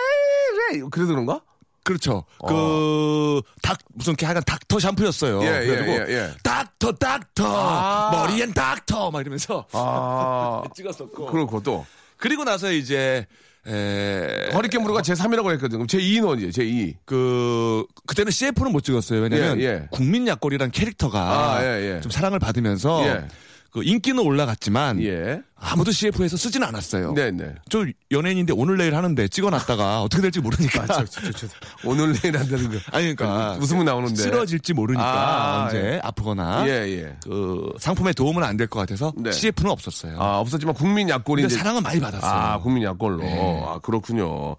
그래 0.73 0.83
그래서 0.91 1.11
그런가? 1.13 1.41
그렇죠. 1.83 2.23
그, 2.47 3.41
닥, 3.61 3.77
무슨, 3.93 4.11
이렇게 4.11 4.25
하여간 4.25 4.43
닥터 4.45 4.79
샴푸였어요. 4.79 5.39
어. 5.39 5.43
예, 5.43 5.61
예, 5.63 5.65
그래가지고, 5.65 6.11
예, 6.11 6.15
예. 6.17 6.31
닥터, 6.41 6.93
닥터, 6.93 7.43
아. 7.45 8.11
머리엔 8.11 8.53
닥터, 8.53 9.11
막 9.11 9.19
이러면서 9.21 9.65
아 9.73 10.63
찍었었고. 10.75 11.27
그렇고 11.27 11.61
또 11.61 11.85
그리고 12.17 12.45
나서 12.45 12.71
이제, 12.71 13.27
에, 13.67 14.49
허리케인 14.53 14.83
블루가 14.83 15.01
제 15.01 15.13
3위라고 15.13 15.51
했거든. 15.53 15.71
그럼 15.77 15.87
제 15.87 15.97
2는 15.97 16.27
어디에? 16.27 16.51
제 16.51 16.63
2. 16.63 16.95
그, 17.05 17.85
그때는 18.07 18.31
CF는 18.31 18.71
못 18.71 18.81
찍었어요. 18.83 19.21
왜냐면, 19.21 19.59
예, 19.59 19.65
예. 19.65 19.87
국민 19.91 20.25
약골이란 20.27 20.71
캐릭터가 20.71 21.19
아, 21.19 21.63
예, 21.63 21.95
예. 21.95 22.01
좀 22.01 22.11
사랑을 22.11 22.39
받으면서, 22.39 23.05
예. 23.05 23.25
그 23.73 23.83
인기는 23.83 24.19
올라갔지만, 24.23 25.01
예. 25.01 25.41
아무도 25.55 25.91
CF에서 25.91 26.37
쓰진 26.37 26.61
않았어요. 26.61 27.13
네네. 27.15 27.55
저 27.69 27.83
연예인인데 28.11 28.53
오늘 28.53 28.77
내일 28.77 28.93
하는데 28.95 29.27
찍어놨다가 29.27 30.03
어떻게 30.03 30.21
될지 30.21 30.39
모르니까. 30.41 30.85
오늘 31.83 32.13
내일 32.13 32.37
한다는 32.37 32.69
거. 32.69 32.77
아니, 32.91 33.15
그러니까. 33.15 33.57
웃음은 33.59 33.85
나오는데. 33.85 34.15
쓰러질지 34.21 34.73
모르니까 34.73 35.03
아, 35.03 35.63
언제 35.65 35.99
아프거나 36.03 36.67
예, 36.67 36.71
예. 36.87 37.15
그 37.23 37.73
상품에 37.79 38.13
도움은 38.13 38.43
안 38.43 38.57
될 38.57 38.67
것 38.67 38.79
같아서 38.81 39.11
네. 39.17 39.31
CF는 39.31 39.71
없었어요. 39.71 40.21
아, 40.21 40.37
없었지만 40.39 40.75
국민 40.75 41.09
약골이 41.09 41.41
근데 41.41 41.53
이제. 41.55 41.59
사랑은 41.63 41.81
많이 41.81 41.99
받았어요. 41.99 42.29
아, 42.31 42.59
국민 42.59 42.83
약골로. 42.83 43.17
네. 43.23 43.63
아, 43.65 43.79
그렇군요. 43.79 44.55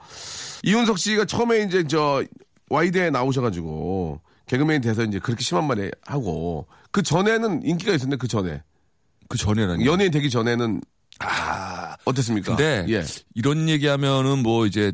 이윤석 0.64 0.98
씨가 0.98 1.26
처음에 1.26 1.60
이제 1.62 1.84
저 1.86 2.24
와이드에 2.68 3.10
나오셔가지고 3.10 4.20
개그맨이 4.46 4.80
돼서 4.80 5.04
이제 5.04 5.20
그렇게 5.20 5.44
심한 5.44 5.66
말에 5.68 5.90
하고 6.04 6.66
그 6.90 7.02
전에는 7.02 7.62
인기가 7.64 7.92
있었는데 7.92 8.16
그 8.16 8.26
전에. 8.26 8.62
그 9.28 9.38
전에는 9.38 9.84
연예인 9.84 10.10
되기 10.10 10.30
전에는 10.30 10.80
아, 11.20 11.96
어땠습니까? 12.04 12.56
근데 12.56 12.86
예. 12.88 13.04
이런 13.34 13.68
얘기하면은 13.68 14.42
뭐 14.42 14.66
이제 14.66 14.92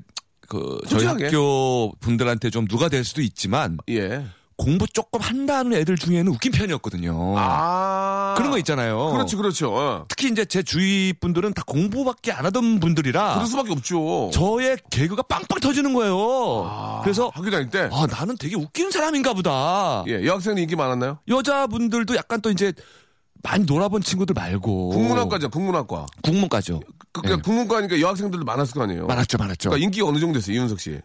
그 0.49 0.79
저희. 0.89 1.07
학교 1.07 1.93
분들한테 2.01 2.51
좀 2.51 2.67
누가 2.67 2.89
될 2.89 3.05
수도 3.05 3.23
있지만 3.23 3.79
예. 3.89 4.27
공부 4.57 4.87
조금 4.87 5.21
한다는 5.23 5.73
애들 5.73 5.97
중에는 5.97 6.29
웃긴 6.29 6.53
편이었거든요. 6.53 7.35
아. 7.39 8.35
그런 8.37 8.51
거 8.51 8.59
있잖아요. 8.59 9.11
그렇죠, 9.13 9.39
그렇죠. 9.39 9.75
어. 9.75 10.05
특히 10.07 10.29
이제 10.29 10.45
제 10.45 10.63
주위 10.63 11.15
분들은 11.19 11.55
다 11.55 11.63
공부밖에 11.67 12.31
안 12.31 12.45
하던 12.45 12.79
분들이라 12.79 13.35
그럴 13.35 13.47
수밖에 13.47 13.73
없죠. 13.73 14.31
저의 14.35 14.77
개그가 14.91 15.23
빵빵 15.23 15.61
터지는 15.61 15.95
거예요. 15.95 16.67
아, 16.69 17.01
그래서 17.03 17.31
학교 17.33 17.51
다닐 17.51 17.71
때. 17.71 17.89
아 17.91 18.07
나는 18.07 18.37
되게 18.39 18.55
웃기는 18.55 18.91
사람인가 18.91 19.33
보다. 19.33 20.05
예, 20.09 20.27
여학생은 20.27 20.59
인기 20.59 20.77
많았나요? 20.77 21.21
여자분들도 21.27 22.15
약간 22.17 22.43
또 22.43 22.51
이제 22.51 22.75
많이 23.43 23.65
놀아본 23.65 24.03
친구들 24.03 24.35
말고 24.35 24.91
국문학과죠, 24.91 25.49
국문학과. 25.51 26.07
국문과죠. 26.23 26.81
그, 27.13 27.23
그러니까 27.23 27.43
국문과니까 27.43 28.01
여학생들도 28.01 28.45
많았을 28.45 28.75
거 28.75 28.83
아니에요. 28.83 29.07
많았죠, 29.07 29.39
많았죠. 29.39 29.71
그러니까 29.71 29.85
인기가 29.85 30.07
어느 30.07 30.19
정도 30.19 30.39
됐어요, 30.39 30.57
이윤석 30.57 30.81
씨. 30.81 31.01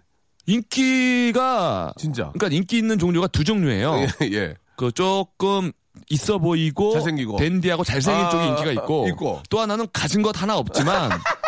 인기가 0.46 1.94
진짜. 1.98 2.32
그러니까 2.34 2.56
인기 2.56 2.78
있는 2.78 3.00
종류가 3.00 3.28
두 3.28 3.44
종류예요. 3.44 4.06
예, 4.22 4.32
예. 4.34 4.56
그 4.76 4.92
조금 4.92 5.72
있어 6.10 6.38
보이고 6.38 6.92
잘생기고. 6.94 7.38
댄디하고 7.38 7.84
잘생긴 7.84 8.26
아, 8.26 8.30
쪽이 8.30 8.46
인기가 8.48 8.72
있고, 8.74 9.08
있고. 9.10 9.42
또 9.50 9.60
하나는 9.60 9.88
가진 9.94 10.22
것 10.22 10.40
하나 10.40 10.58
없지만 10.58 11.10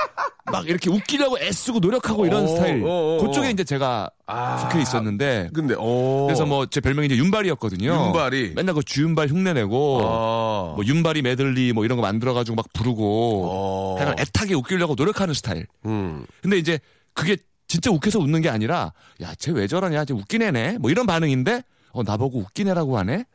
막 0.51 0.68
이렇게 0.70 0.89
웃기려고 0.89 1.38
애쓰고 1.39 1.80
노력하고 1.80 2.25
이런 2.25 2.44
어, 2.46 2.48
스타일. 2.48 2.84
어, 2.84 2.88
어, 2.88 3.25
그쪽에 3.25 3.48
어. 3.48 3.50
이제 3.51 3.63
제가 3.63 4.10
아. 4.27 4.58
속해 4.58 4.82
있었는데 4.82 5.50
근데, 5.54 5.75
오. 5.75 6.25
그래서 6.27 6.46
뭐 6.46 6.66
제 6.68 6.80
별명이 6.82 7.08
이제 7.08 7.18
윤발이었거든요. 7.18 8.06
윤발이. 8.08 8.54
맨날 8.56 8.74
그 8.75 8.84
주윤발 8.84 9.27
흉내내고 9.30 10.01
아. 10.04 10.74
뭐 10.75 10.86
윤발이 10.86 11.22
메들리 11.22 11.74
뭐 11.74 11.84
이런 11.86 11.98
거 11.98 12.01
만들어가지고 12.01 12.56
막 12.56 12.66
부르고 12.74 13.50
어. 13.51 13.98
약간 14.00 14.16
애타게 14.20 14.54
웃기려고 14.54 14.96
노력하는 14.96 15.34
스타일. 15.34 15.68
음. 15.86 16.25
근데 16.42 16.58
이제 16.58 16.80
그게 17.13 17.38
진짜 17.68 17.92
웃겨서 17.92 18.20
웃는 18.20 18.42
게 18.42 18.50
아니라 18.50 18.94
야 19.22 19.36
쟤 19.36 19.51
왜 19.51 19.68
저러냐 19.68 20.06
쟤 20.06 20.13
웃긴 20.13 20.42
애네 20.42 20.77
뭐 20.77 20.89
이런 20.92 21.06
반응인데 21.06 21.62
어 21.92 22.04
나보고 22.04 22.39
웃긴 22.39 22.68
애라고 22.70 22.98
하네 22.98 23.25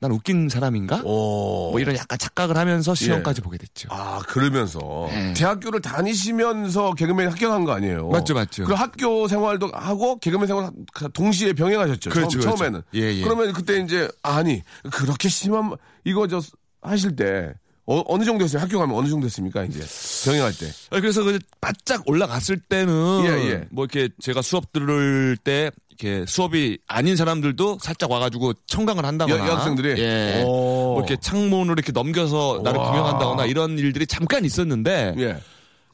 난 0.00 0.12
웃긴 0.12 0.48
사람인가 0.48 1.00
오. 1.04 1.70
뭐 1.72 1.80
이런 1.80 1.96
약간 1.96 2.18
착각을 2.18 2.56
하면서 2.56 2.94
시험까지 2.94 3.40
보게 3.40 3.58
됐죠. 3.58 3.88
아, 3.90 4.20
그러면서. 4.28 5.08
네. 5.10 5.32
대학교를 5.34 5.80
다니시면서 5.80 6.94
개그맨 6.94 7.28
합격한 7.30 7.64
거 7.64 7.72
아니에요? 7.72 8.08
맞죠, 8.08 8.34
맞죠. 8.34 8.64
그 8.64 8.74
학교 8.74 9.26
생활도 9.26 9.70
하고 9.74 10.18
개그맨 10.20 10.46
생활 10.46 10.70
동시에 11.12 11.52
병행하셨죠. 11.52 12.10
그렇죠, 12.10 12.38
처음, 12.40 12.54
그렇죠. 12.56 12.64
에는 12.66 12.82
예, 12.94 13.00
예. 13.14 13.22
그러면 13.22 13.52
그때 13.52 13.78
이제, 13.80 14.08
아니, 14.22 14.62
그렇게 14.92 15.28
심한, 15.28 15.68
말- 15.70 15.78
이거 16.04 16.28
저, 16.28 16.40
하실 16.80 17.16
때, 17.16 17.52
어, 17.86 18.18
느 18.18 18.24
정도 18.24 18.44
였어요 18.44 18.62
학교 18.62 18.78
가면 18.78 18.94
어느 18.94 19.08
정도 19.08 19.24
했습니까, 19.26 19.64
이제? 19.64 19.80
병행할 20.26 20.52
때. 20.56 20.66
아, 20.90 21.00
그래서 21.00 21.24
그 21.24 21.38
바짝 21.60 22.02
올라갔을 22.06 22.58
때는 22.60 23.24
예, 23.24 23.50
예. 23.50 23.64
뭐 23.70 23.84
이렇게 23.86 24.10
제가 24.20 24.42
수업 24.42 24.72
들을 24.72 25.36
때 25.42 25.70
이렇게 26.00 26.24
수업이 26.26 26.78
아닌 26.86 27.16
사람들도 27.16 27.78
살짝 27.82 28.10
와가지고 28.10 28.52
청강을 28.66 29.04
한다거나 29.04 29.38
여- 29.44 29.48
여학생들이? 29.48 30.00
예. 30.00 30.42
오. 30.46 30.94
뭐 30.94 30.98
이렇게 30.98 31.16
창문으로 31.20 31.72
이렇게 31.74 31.90
넘겨서 31.92 32.60
나를 32.62 32.78
와. 32.78 32.90
구경한다거나 32.90 33.46
이런 33.46 33.78
일들이 33.78 34.06
잠깐 34.06 34.44
있었는데 34.44 35.14
예. 35.18 35.36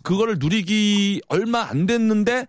그거를 0.02 0.36
누리기 0.38 1.22
얼마 1.28 1.62
안 1.62 1.86
됐는데 1.86 2.46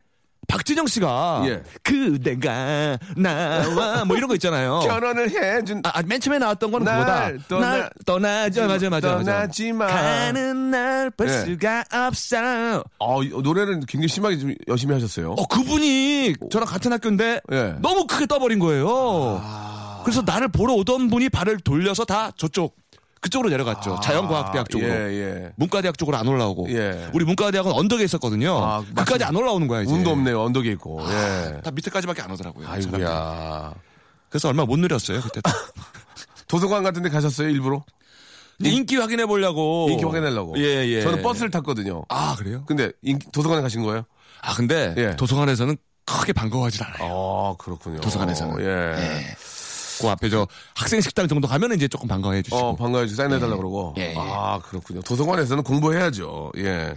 박진영 0.47 0.87
씨가 0.87 1.43
예. 1.47 1.63
그대가 1.83 2.97
나와 3.17 4.05
뭐 4.05 4.15
이런 4.17 4.27
거 4.27 4.35
있잖아요. 4.35 4.79
결혼을 4.87 5.29
해준, 5.29 5.81
아, 5.85 5.91
아, 5.99 6.03
맨 6.05 6.19
처음에 6.19 6.37
나왔던 6.39 6.71
건날 6.71 6.99
그거다. 6.99 7.45
떠나- 7.47 7.69
날 7.77 7.89
떠나자 8.05 8.67
맞아 8.67 8.89
맞아 8.89 9.07
맞아. 9.15 9.23
떠나지 9.23 9.71
마. 9.73 9.87
가는 9.87 10.71
날볼 10.71 11.27
예. 11.27 11.31
수가 11.31 11.83
없어. 11.91 12.83
어, 12.99 13.23
이 13.23 13.29
노래를 13.29 13.81
굉장히 13.87 14.07
심하게 14.07 14.37
좀 14.37 14.53
열심히 14.67 14.93
하셨어요. 14.93 15.31
어 15.37 15.47
그분이 15.47 16.35
저랑 16.51 16.67
같은 16.67 16.91
학교인데 16.93 17.41
예. 17.51 17.75
너무 17.81 18.05
크게 18.07 18.25
떠버린 18.25 18.59
거예요. 18.59 19.41
그래서 20.03 20.21
나를 20.23 20.49
보러 20.49 20.73
오던 20.73 21.09
분이 21.09 21.29
발을 21.29 21.59
돌려서 21.61 22.05
다 22.05 22.29
저쪽 22.37 22.75
그쪽으로 23.25 23.49
내려갔죠. 23.49 23.99
자연과학대학 24.03 24.69
쪽으로. 24.69 24.87
예, 24.87 24.93
예. 25.13 25.51
문과대학 25.55 25.97
쪽으로 25.97 26.15
안 26.17 26.27
올라오고. 26.27 26.69
예. 26.69 27.09
우리 27.11 27.25
문과대학은 27.25 27.71
언덕에 27.71 28.03
있었거든요. 28.03 28.55
아, 28.63 28.83
그까지. 28.95 29.23
안 29.23 29.35
올라오는 29.35 29.67
거야 29.67 29.81
이제. 29.81 29.91
운도 29.91 30.11
없네요, 30.11 30.43
언덕에 30.43 30.71
있고. 30.73 31.01
예. 31.09 31.61
다 31.63 31.71
밑에까지밖에 31.71 32.21
안 32.21 32.29
오더라고요. 32.31 32.67
아이고야. 32.67 33.73
그래서 34.29 34.47
얼마 34.49 34.63
못 34.65 34.77
누렸어요 34.77 35.21
그때. 35.21 35.41
도서관 36.47 36.83
같은 36.83 37.01
데 37.01 37.09
가셨어요, 37.09 37.49
일부러? 37.49 37.83
인기 38.59 38.95
확인해 38.97 39.25
보려고. 39.25 39.87
인기 39.89 40.03
확인하려고. 40.05 40.53
예 40.59 40.85
예. 40.85 41.01
저는 41.01 41.23
버스를 41.23 41.49
탔거든요. 41.49 42.03
아 42.09 42.35
그래요? 42.37 42.63
근데 42.67 42.91
인기- 43.01 43.27
도서관에 43.31 43.61
가신 43.63 43.81
거예요? 43.83 44.05
아 44.41 44.53
근데 44.53 44.93
예. 44.97 45.15
도서관에서는 45.15 45.75
크게 46.05 46.31
반가워하질 46.33 46.83
않아요. 46.83 47.11
아, 47.11 47.55
그렇군요. 47.57 47.99
도서관에서는. 48.01 48.63
예. 48.63 48.95
그 50.01 50.09
앞에 50.09 50.29
저 50.29 50.47
학생 50.75 50.99
식당 51.01 51.27
정도 51.27 51.47
가면 51.47 51.73
이제 51.73 51.87
조금 51.87 52.07
반가워해 52.07 52.41
주시고. 52.41 52.57
어, 52.57 52.75
반가워지 52.75 53.15
사인해달라고 53.15 53.57
그러고. 53.57 53.93
예, 53.97 54.11
예. 54.11 54.15
아, 54.17 54.59
그렇군요. 54.63 55.01
도서관에서는 55.01 55.63
공부해야죠. 55.63 56.51
예. 56.57 56.93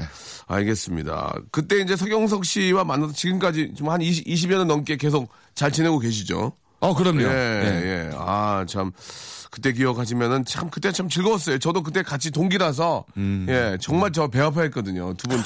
알겠습니다. 0.46 1.34
그때 1.50 1.78
이제 1.80 1.96
서경석 1.96 2.44
씨와 2.44 2.84
만나서 2.84 3.12
지금까지 3.12 3.74
좀 3.76 3.88
한 3.88 4.00
20, 4.02 4.26
20여 4.26 4.58
년 4.58 4.68
넘게 4.68 4.96
계속 4.96 5.28
잘 5.54 5.72
지내고 5.72 5.98
계시죠? 5.98 6.52
어, 6.80 6.94
그럼요. 6.94 7.22
예, 7.22 7.26
예. 7.26 7.82
예. 7.84 8.10
아, 8.16 8.64
참. 8.68 8.92
그때 9.50 9.72
기억하시면은 9.72 10.44
참 10.44 10.68
그때 10.70 10.92
참 10.92 11.08
즐거웠어요. 11.08 11.58
저도 11.58 11.82
그때 11.82 12.02
같이 12.02 12.30
동기라서 12.30 13.04
음. 13.16 13.46
예 13.48 13.76
정말 13.80 14.12
저 14.12 14.28
배 14.28 14.40
아파했거든요. 14.40 15.14
두 15.14 15.28
분 15.28 15.42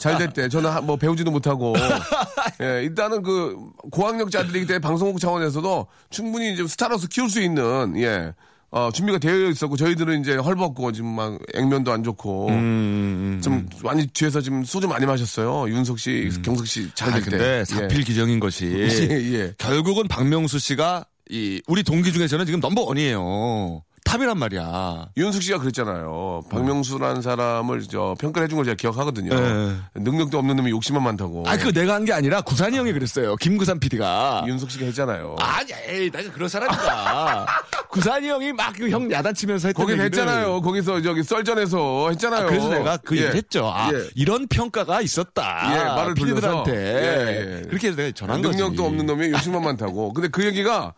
잘 0.00 0.18
됐대. 0.18 0.48
저는 0.48 0.70
한- 0.70 0.86
뭐 0.86 0.96
배우지도 0.96 1.30
못하고 1.30 1.74
예 2.62 2.82
일단은 2.84 3.22
그 3.22 3.56
고학력자들이기 3.90 4.66
때문에 4.66 4.80
방송국 4.80 5.20
차원에서도 5.20 5.86
충분히 6.10 6.52
이제 6.52 6.66
스타로서 6.66 7.06
키울 7.08 7.28
수 7.28 7.40
있는 7.42 7.94
예 8.00 8.32
어, 8.70 8.90
준비가 8.92 9.18
되어 9.18 9.50
있었고 9.50 9.76
저희들은 9.76 10.20
이제 10.20 10.34
헐벗고 10.34 10.90
지금 10.90 11.10
막 11.10 11.38
액면도 11.54 11.92
안 11.92 12.02
좋고 12.02 12.48
음, 12.48 13.40
좀 13.42 13.68
많이 13.84 14.04
뒤에서 14.08 14.40
지금 14.40 14.64
소주 14.64 14.88
많이 14.88 15.06
마셨어요. 15.06 15.68
윤석 15.72 16.00
씨, 16.00 16.28
경석 16.44 16.66
씨 16.66 16.88
잘 16.88 17.10
아, 17.10 17.12
될 17.12 17.22
때. 17.22 17.30
근데 17.30 17.64
사필 17.64 18.02
기정인 18.02 18.40
것이 18.40 18.66
예, 18.74 19.32
예. 19.32 19.54
결국은 19.58 20.08
박명수 20.08 20.58
씨가 20.58 21.04
이 21.30 21.62
우리 21.66 21.82
동기 21.82 22.12
중에서는 22.12 22.44
지금 22.46 22.60
넘버 22.60 22.82
원이에요. 22.82 23.82
탑이란 24.04 24.38
말이야. 24.38 25.08
윤석 25.16 25.42
씨가 25.42 25.58
그랬잖아요. 25.58 26.42
박명수라는 26.50 27.22
사람을 27.22 27.84
저 27.90 28.14
평가를 28.20 28.44
해준 28.44 28.56
걸 28.56 28.66
제가 28.66 28.74
기억하거든요. 28.76 29.34
네. 29.34 29.76
능력도 29.94 30.38
없는 30.38 30.56
놈이 30.56 30.70
욕심만 30.70 31.02
많다고. 31.02 31.44
아, 31.48 31.56
그거 31.56 31.72
내가 31.72 31.94
한 31.94 32.04
게 32.04 32.12
아니라 32.12 32.42
구산이 32.42 32.76
형이 32.76 32.92
그랬어요. 32.92 33.34
김구산 33.36 33.80
PD가. 33.80 34.44
윤숙 34.46 34.70
씨가 34.72 34.84
했잖아요. 34.84 35.36
아니, 35.40 35.70
에이, 35.88 36.10
내가 36.10 36.30
그런 36.32 36.50
사람이다. 36.50 37.46
구산이 37.88 38.28
형이 38.28 38.52
막 38.52 38.74
그 38.74 38.90
형 38.90 39.10
야단치면서 39.10 39.68
했던 39.68 39.88
얘기를. 39.88 40.04
했잖아요. 40.04 40.60
거기서 40.60 41.00
저기 41.00 41.22
썰전에서 41.22 42.10
했잖아요. 42.10 42.42
아, 42.42 42.46
그래서 42.46 42.68
내가 42.68 42.98
그 42.98 43.16
예. 43.16 43.20
얘기를 43.22 43.36
했죠. 43.36 43.72
아, 43.74 43.90
예. 43.90 44.06
이런 44.16 44.46
평가가 44.48 45.00
있었다. 45.00 45.72
예, 45.72 45.84
말을. 45.86 46.14
돌려서. 46.14 46.64
예, 46.68 46.72
예. 46.74 47.68
그렇게 47.68 47.88
해서 47.88 47.96
내가 47.96 48.12
전한 48.14 48.42
거지. 48.42 48.58
능력도 48.58 48.84
없는 48.84 49.06
놈이 49.06 49.30
욕심만 49.30 49.62
많다고. 49.62 50.12
근데 50.12 50.28
그 50.28 50.44
얘기가 50.44 50.92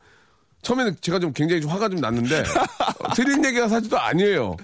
처음에는 0.66 0.96
제가 1.00 1.20
좀 1.20 1.32
굉장히 1.32 1.62
좀 1.62 1.70
화가 1.70 1.88
좀 1.88 2.00
났는데 2.00 2.40
어, 2.40 3.14
틀린 3.14 3.44
얘기가 3.44 3.68
사실도 3.68 3.98
아니에요. 4.00 4.56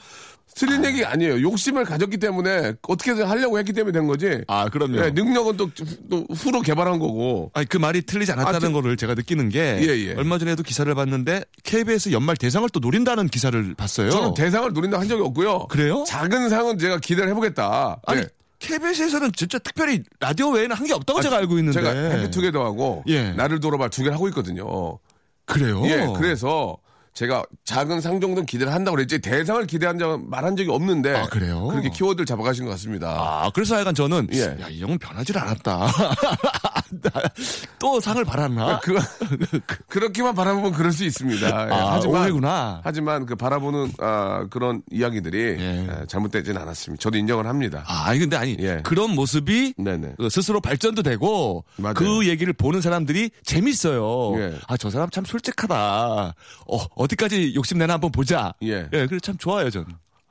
틀린 0.55 0.85
얘기 0.85 1.03
아니에요. 1.05 1.41
욕심을 1.41 1.85
가졌기 1.85 2.19
때문에 2.19 2.75
어떻게든 2.83 3.25
하려고 3.25 3.59
했기 3.59 3.73
때문에 3.73 3.93
된 3.99 4.07
거지. 4.07 4.43
아, 4.49 4.69
그럼요. 4.69 4.99
예, 4.99 5.11
능력은 5.11 5.57
또, 5.57 5.71
또 6.11 6.27
후로 6.35 6.61
개발한 6.61 6.99
거고. 6.99 7.51
아니 7.55 7.67
그 7.67 7.79
말이 7.79 8.03
틀리지 8.03 8.33
않았다는 8.33 8.57
아, 8.57 8.59
틀- 8.61 8.73
거를 8.73 8.97
제가 8.99 9.15
느끼는 9.15 9.49
게 9.49 9.79
예, 9.81 9.87
예. 10.09 10.15
얼마 10.15 10.39
전에도 10.39 10.63
기사를 10.63 10.93
봤는데 10.95 11.45
KBS 11.63 12.11
연말 12.13 12.37
대상을 12.37 12.69
또 12.71 12.81
노린다는 12.81 13.29
기사를 13.29 13.75
봤어요. 13.77 14.11
저는 14.11 14.35
대상을 14.35 14.73
노린다 14.73 14.99
한 15.01 15.09
적이 15.09 15.23
없고요. 15.23 15.69
그래요? 15.69 16.05
작은 16.07 16.51
상은 16.51 16.79
제가 16.79 16.99
기대를 16.99 17.31
해보겠다. 17.31 18.01
아니 18.07 18.21
네. 18.23 18.27
KBS에서는 18.59 19.33
진짜 19.35 19.59
특별히 19.59 20.03
라디오 20.21 20.51
외에는 20.51 20.77
한 20.77 20.87
게 20.87 20.93
없다고 20.93 21.23
제가 21.23 21.37
알고 21.39 21.59
있는데 21.59 21.81
제가 21.81 21.93
해피투게더하고 22.19 23.05
예. 23.07 23.31
나를 23.33 23.59
돌아봐 23.61 23.89
두 23.89 24.03
개를 24.03 24.15
하고 24.15 24.29
있거든요. 24.29 24.99
그래요? 25.45 25.83
예, 25.87 26.07
그래서 26.17 26.79
제가 27.15 27.45
작은 27.65 28.01
상 28.01 28.21
정도는 28.21 28.47
기대를 28.47 28.73
한다고 28.73 28.97
그랬지 28.97 29.19
대상을 29.21 29.67
기대한 29.67 29.99
적 29.99 30.19
말한 30.29 30.57
적이 30.57 30.71
없는데 30.71 31.15
아, 31.15 31.27
그래요? 31.27 31.67
그렇게 31.69 31.91
키워드를 31.91 32.25
잡아가신 32.25 32.65
것 32.65 32.71
같습니다. 32.73 33.11
아 33.11 33.51
그래서 33.55 33.75
하여간 33.75 33.95
저는 33.95 34.29
예. 34.33 34.57
야이 34.61 34.81
형은 34.81 34.99
변하질 34.99 35.37
않았다. 35.37 35.89
또 37.79 38.01
상을 38.01 38.23
바랐나? 38.25 38.81
그, 38.81 38.97
그렇게만 39.89 40.35
바라보면 40.35 40.73
그럴 40.73 40.93
수 40.93 41.05
있습니다. 41.05 41.47
예, 41.47 41.73
아, 41.73 42.01
오해구나. 42.07 42.81
하지만 42.85 43.27
그 43.27 43.35
바라보는 43.35 43.93
아, 43.99 44.47
그런 44.51 44.83
이야기들이 44.91 45.39
예. 45.59 45.89
예, 45.89 46.07
잘못되진 46.07 46.57
않았습니다. 46.57 47.01
저도 47.01 47.19
인정을 47.19 47.47
합니다. 47.47 47.85
아, 47.87 48.05
아니 48.07 48.19
근데 48.19 48.37
아니 48.37 48.57
예. 48.61 48.81
그런 48.83 49.15
모습이 49.15 49.75
네네. 49.79 50.15
그 50.19 50.29
스스로 50.29 50.61
발전도 50.61 51.03
되고 51.03 51.65
맞아요. 51.77 51.95
그 51.95 52.27
얘기를 52.27 52.53
보는 52.53 52.81
사람들이 52.81 53.31
재밌어요. 53.45 54.39
예. 54.41 54.59
아저 54.69 54.91
사람 54.91 55.11
참 55.11 55.25
솔직하다. 55.25 56.35
어 56.67 56.77
어디까지 56.97 57.55
욕심내나 57.55 57.95
한번 57.95 58.13
보자. 58.13 58.53
예. 58.63 58.89
그래 58.91 59.19
참 59.23 59.37
좋아요 59.39 59.71
전. 59.71 59.87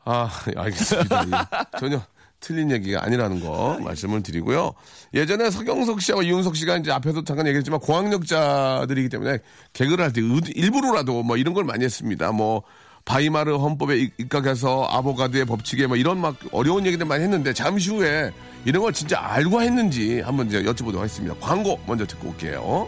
아, 0.05 0.29
알겠습니다. 0.55 1.25
예. 1.25 1.79
전혀 1.79 2.01
틀린 2.41 2.71
얘기가 2.71 3.03
아니라는 3.05 3.39
거 3.39 3.77
말씀을 3.81 4.21
드리고요. 4.23 4.73
예전에 5.13 5.49
서경석 5.51 6.01
씨와 6.01 6.23
이윤석 6.23 6.55
씨가 6.55 6.77
이제 6.77 6.91
앞에도 6.91 7.23
잠깐 7.23 7.47
얘기했지만 7.47 7.79
고학력자들이기 7.79 9.09
때문에 9.09 9.37
개그를 9.73 10.03
할 10.03 10.11
때 10.11 10.21
일부러라도 10.55 11.23
뭐 11.23 11.37
이런 11.37 11.53
걸 11.53 11.63
많이 11.63 11.85
했습니다. 11.85 12.31
뭐 12.31 12.63
바이마르 13.05 13.55
헌법에 13.55 13.97
입- 13.97 14.19
입각해서 14.19 14.87
아보가드의 14.91 15.45
법칙에 15.45 15.87
뭐 15.87 15.95
이런 15.97 16.19
막 16.19 16.35
어려운 16.51 16.85
얘기들 16.85 17.05
많이 17.05 17.23
했는데 17.23 17.53
잠시 17.53 17.89
후에 17.91 18.31
이런 18.65 18.83
걸 18.83 18.91
진짜 18.93 19.19
알고 19.21 19.61
했는지 19.61 20.19
한번 20.21 20.47
이제 20.47 20.61
여쭤보도록 20.63 20.97
하겠습니다. 20.97 21.33
광고 21.39 21.79
먼저 21.87 22.05
듣고 22.05 22.29
올게요. 22.29 22.87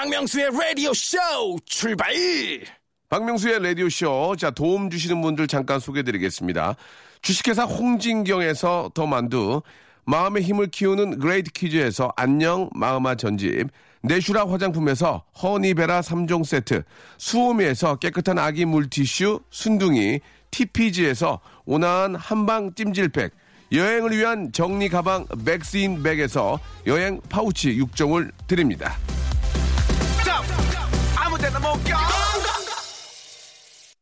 박명수의 0.00 0.48
라디오 0.58 0.94
쇼 0.94 1.18
출발! 1.66 2.08
박명수의 3.10 3.62
라디오 3.62 3.90
쇼. 3.90 4.34
자, 4.34 4.50
도움 4.50 4.88
주시는 4.88 5.20
분들 5.20 5.46
잠깐 5.46 5.78
소개해 5.78 6.04
드리겠습니다. 6.04 6.76
주식회사 7.20 7.64
홍진경에서 7.64 8.92
더 8.94 9.06
만두, 9.06 9.60
마음의 10.06 10.42
힘을 10.42 10.68
키우는 10.68 11.18
그레이트북스에서 11.18 12.14
안녕 12.16 12.70
마음아 12.74 13.14
전집, 13.14 13.68
네슈라 14.00 14.48
화장품에서 14.48 15.24
허니베라 15.42 16.00
3종 16.00 16.46
세트, 16.46 16.82
수오미에서 17.18 17.96
깨끗한 17.96 18.38
아기 18.38 18.64
물티슈 18.64 19.40
순둥이, 19.50 20.20
TPG에서 20.50 21.40
온화한 21.66 22.14
한방 22.14 22.72
찜질팩, 22.74 23.32
여행을 23.70 24.16
위한 24.16 24.50
정리 24.52 24.88
가방 24.88 25.26
백스인백에서 25.44 26.58
여행 26.86 27.20
파우치 27.28 27.76
6종을 27.76 28.30
드립니다. 28.46 28.96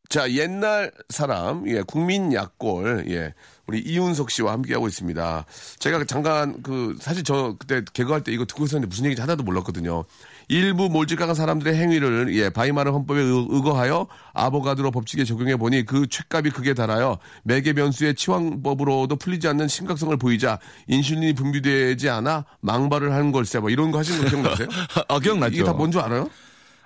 자, 0.09 0.31
옛날 0.33 0.91
사람, 1.11 1.69
예, 1.69 1.83
국민 1.83 2.33
약골, 2.33 3.05
예, 3.11 3.35
우리 3.67 3.81
이윤석 3.81 4.31
씨와 4.31 4.53
함께하고 4.55 4.89
있습니다. 4.89 5.45
제가 5.81 6.03
잠깐 6.05 6.63
그, 6.63 6.97
사실 6.99 7.23
저 7.25 7.55
그때 7.59 7.83
개그할 7.93 8.25
때 8.25 8.33
이거 8.33 8.47
듣고 8.47 8.65
있었는데 8.65 8.89
무슨 8.89 9.05
얘기인지 9.05 9.21
하나도 9.21 9.43
몰랐거든요. 9.43 10.05
일부 10.49 10.89
몰직한 10.89 11.35
사람들의 11.35 11.75
행위를, 11.77 12.35
예, 12.37 12.49
바이마르 12.49 12.91
헌법에 12.91 13.21
의- 13.21 13.47
의거하여 13.51 14.07
아보가드로 14.33 14.93
법칙에 14.93 15.25
적용해 15.25 15.57
보니 15.57 15.85
그 15.85 16.07
죄값이 16.09 16.53
극에 16.53 16.73
달하여 16.73 17.19
매개 17.45 17.75
변수의 17.75 18.15
치왕법으로도 18.15 19.17
풀리지 19.17 19.47
않는 19.49 19.69
심각성을 19.69 20.17
보이자 20.17 20.59
인슐린이 20.87 21.35
분비되지 21.35 22.09
않아 22.09 22.47
망발을 22.61 23.13
하는 23.13 23.31
걸세. 23.31 23.59
뭐 23.59 23.69
이런 23.69 23.91
거 23.91 23.99
하신 23.99 24.23
거 24.23 24.31
기억나세요? 24.31 24.69
아 25.09 25.19
기억나죠. 25.19 25.55
이게 25.55 25.65
다 25.65 25.75
뭔 25.75 25.93
줄 25.93 26.01
알아요? 26.01 26.31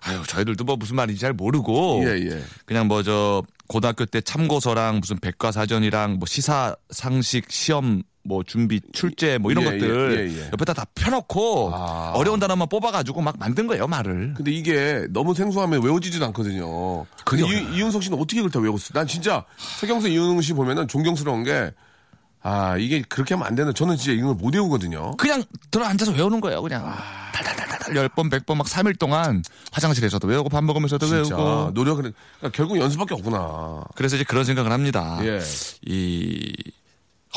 아유 0.04 0.22
저희들도 0.26 0.64
뭐 0.64 0.76
무슨 0.76 0.96
말인지 0.96 1.20
잘 1.20 1.32
모르고 1.32 2.02
예, 2.06 2.10
예. 2.30 2.42
그냥 2.64 2.88
뭐 2.88 3.02
저 3.02 3.42
고등학교 3.72 4.04
때 4.04 4.20
참고서랑 4.20 5.00
무슨 5.00 5.18
백과사전이랑 5.18 6.18
뭐 6.18 6.26
시사 6.26 6.76
상식 6.90 7.50
시험 7.50 8.02
뭐 8.24 8.42
준비 8.44 8.80
출제 8.92 9.38
뭐 9.38 9.50
이런 9.50 9.64
예, 9.64 9.70
것들 9.70 10.16
예, 10.16 10.30
예, 10.30 10.42
예. 10.42 10.46
옆에다 10.52 10.74
다 10.74 10.84
펴놓고 10.94 11.70
아. 11.74 12.12
어려운 12.14 12.38
단어만 12.38 12.68
뽑아가지고 12.68 13.22
막 13.22 13.36
만든 13.38 13.66
거예요 13.66 13.86
말을. 13.88 14.34
근데 14.36 14.52
이게 14.52 15.06
너무 15.10 15.34
생소하면 15.34 15.82
외워지지도 15.82 16.24
않거든요. 16.26 17.04
근데 17.24 17.44
이, 17.44 17.76
이윤석 17.76 18.02
씨는 18.02 18.18
어떻게 18.18 18.36
그걸 18.36 18.50
다 18.50 18.60
외웠어요? 18.60 18.90
난 18.92 19.06
진짜 19.06 19.44
서경석 19.56 20.10
이윤석 20.10 20.44
씨 20.44 20.52
보면은 20.52 20.86
존경스러운 20.86 21.42
게 21.42 21.72
아, 22.42 22.76
이게 22.76 23.02
그렇게 23.08 23.34
하면 23.34 23.46
안 23.46 23.54
되는. 23.54 23.72
저는 23.72 23.96
진짜 23.96 24.12
이걸 24.12 24.34
못 24.34 24.54
외우거든요. 24.54 25.16
그냥 25.16 25.44
들어 25.70 25.84
앉아서 25.84 26.12
외우는 26.12 26.40
거예요 26.40 26.60
그냥 26.62 26.84
아. 26.86 27.22
달달달달 27.32 27.96
열번백번막 27.96 28.66
3일 28.66 28.98
동안 28.98 29.42
화장실에서도 29.72 30.26
외우고 30.28 30.48
밥 30.48 30.62
먹으면서도 30.64 31.06
진짜 31.06 31.36
외우고 31.36 31.70
노력을 31.72 32.02
그러니까 32.02 32.50
결국 32.52 32.78
연습밖에 32.78 33.14
없구나. 33.14 33.84
그래서 33.94 34.16
이제 34.16 34.24
그런 34.24 34.44
생각을 34.44 34.72
합니다. 34.72 35.18
예. 35.22 35.40
이 35.82 36.52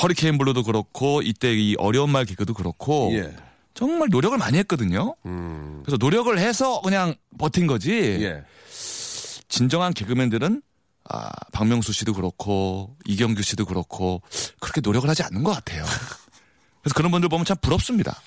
허리케인 0.02 0.38
블루도 0.38 0.64
그렇고 0.64 1.22
이때 1.22 1.54
이 1.54 1.76
어려운 1.78 2.10
말 2.10 2.26
개그도 2.26 2.54
그렇고 2.54 3.12
예. 3.14 3.34
정말 3.74 4.10
노력을 4.10 4.38
많이 4.38 4.58
했거든요. 4.60 5.16
음. 5.26 5.82
그래서 5.86 5.98
노력을 5.98 6.38
해서 6.38 6.82
그냥 6.82 7.16
버틴 7.38 7.68
거지. 7.68 7.92
예. 7.92 8.44
진정한 9.48 9.94
개그맨들은 9.94 10.62
아, 11.10 11.30
박명수 11.52 11.94
씨도 11.94 12.14
그렇고 12.14 12.96
이경규 13.06 13.42
씨도 13.44 13.66
그렇고 13.66 14.22
그렇게 14.60 14.82
노력을 14.82 15.08
하지 15.10 15.24
않는 15.24 15.44
것 15.44 15.52
같아요. 15.52 15.84
그래서 16.82 16.94
그런 16.96 17.12
분들 17.12 17.30
보면 17.30 17.46
참 17.46 17.58
부럽습니다. 17.62 18.20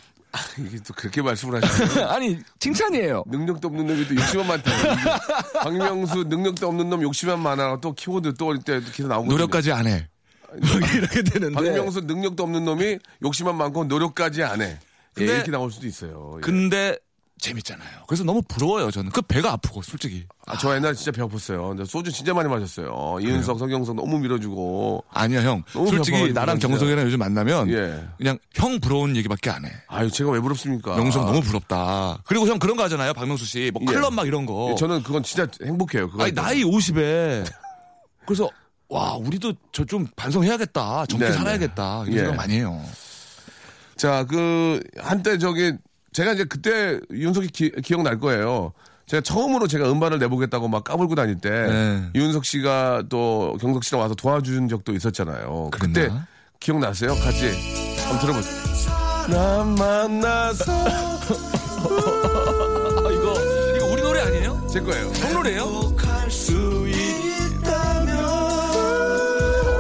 이게 0.59 0.79
또 0.87 0.93
그렇게 0.95 1.23
말씀을 1.23 1.63
하시네요. 1.65 2.07
아니 2.11 2.39
칭찬이에요. 2.61 3.25
능력도 3.27 3.69
없는 3.69 3.87
놈이 3.87 4.07
또 4.09 4.15
욕심만 4.15 4.47
많다. 4.47 4.71
박명수 5.63 6.25
능력도 6.25 6.69
없는 6.69 6.91
놈 6.91 7.03
욕심만 7.03 7.41
많아. 7.41 7.81
또 7.81 7.95
키워드 7.95 8.35
또 8.35 8.55
이때 8.55 8.81
기사 8.93 9.09
나오고. 9.09 9.27
노력까지 9.31 9.73
안 9.73 9.87
해. 9.87 10.09
이렇게 10.57 11.23
되는데. 11.23 11.55
박명수 11.55 12.03
능력도 12.03 12.43
없는 12.43 12.65
놈이 12.65 12.99
욕심만 13.23 13.57
많고 13.57 13.85
노력까지 13.85 14.43
안 14.43 14.61
해. 14.61 14.67
예, 14.67 14.79
근데- 15.15 15.35
이렇게 15.35 15.51
나올 15.51 15.71
수도 15.73 15.87
있어요. 15.87 16.35
예. 16.37 16.41
근데 16.43 16.97
재밌잖아요. 17.39 17.89
그래서 18.07 18.25
너무 18.25 18.43
부러워요, 18.43 18.91
저는. 18.91 19.11
그 19.13 19.23
배가 19.23 19.53
아프고, 19.53 19.81
솔직히. 19.83 20.27
아, 20.47 20.57
저 20.59 20.75
옛날에 20.75 20.95
진짜 20.95 21.11
배고팠어요. 21.13 21.69
근데 21.69 21.85
소주 21.85 22.11
진짜 22.13 22.35
많이 22.35 22.49
마셨어요. 22.49 23.19
이은석, 23.21 23.59
서경석 23.59 23.97
너무 23.97 24.19
밀어주고. 24.19 25.05
아니야, 25.11 25.43
형. 25.43 25.63
솔직히 25.73 26.33
나랑. 26.33 26.59
경석이랑 26.59 27.05
요즘 27.07 27.19
만나면 27.19 27.71
예. 27.71 28.07
그냥 28.17 28.39
형 28.55 28.81
부러운 28.81 29.15
얘기밖에 29.17 29.51
안 29.51 29.65
해. 29.65 29.71
아유, 29.89 30.11
제가 30.11 30.31
왜 30.31 30.41
부럽습니까? 30.41 30.97
명석 30.97 31.25
너무 31.27 31.41
부럽다. 31.41 32.19
그리고 32.27 32.47
형 32.49 32.59
그런 32.59 32.77
거 32.77 32.83
하잖아요, 32.85 33.13
박명수 33.15 33.45
씨. 33.45 33.71
뭐 33.73 33.83
예. 33.89 33.93
클럽 33.95 34.13
막 34.13 34.27
이런 34.27 34.45
거. 34.47 34.71
예, 34.73 34.75
저는 34.77 35.03
그건 35.03 35.23
진짜 35.23 35.47
행복해요. 35.65 36.11
그거 36.11 36.25
아니, 36.25 36.33
나이 36.35 36.63
50에. 36.65 37.45
그래서, 38.27 38.51
와, 38.89 39.15
우리도 39.17 39.53
저 39.73 39.85
좀 39.85 40.07
반성해야겠다. 40.17 41.07
젊게 41.07 41.27
네, 41.27 41.31
네. 41.31 41.37
살아야겠다. 41.37 42.03
이런 42.07 42.15
예. 42.15 42.19
생각 42.21 42.37
많이 42.37 42.55
해요. 42.57 42.83
자, 43.97 44.25
그, 44.25 44.81
한때 44.99 45.39
저기, 45.39 45.73
제가 46.13 46.33
이제 46.33 46.45
그때 46.45 47.01
윤석이 47.13 47.49
기, 47.49 47.71
기억날 47.83 48.19
거예요. 48.19 48.73
제가 49.07 49.21
처음으로 49.23 49.67
제가 49.67 49.91
음반을 49.91 50.19
내보겠다고 50.19 50.69
막 50.69 50.85
까불고 50.85 51.15
다닐 51.15 51.39
때, 51.41 51.49
네. 51.51 52.11
윤석 52.15 52.45
씨가 52.45 53.05
또 53.09 53.57
경석 53.61 53.83
씨랑 53.85 54.03
와서 54.03 54.15
도와준 54.15 54.69
적도 54.69 54.93
있었잖아요. 54.93 55.71
그때 55.73 56.03
그랬나? 56.03 56.27
기억나세요? 56.61 57.15
같이 57.15 57.51
한번 58.03 58.21
들어보세요. 58.21 58.59
난 59.29 59.75
만나서. 59.75 60.65
아, 61.89 63.11
이거, 63.11 63.35
이거 63.77 63.87
우리 63.93 64.03
노래 64.03 64.21
아니에요? 64.21 64.67
제 64.71 64.81
거예요. 64.81 65.07
형 65.15 65.33
노래예요? 65.35 65.95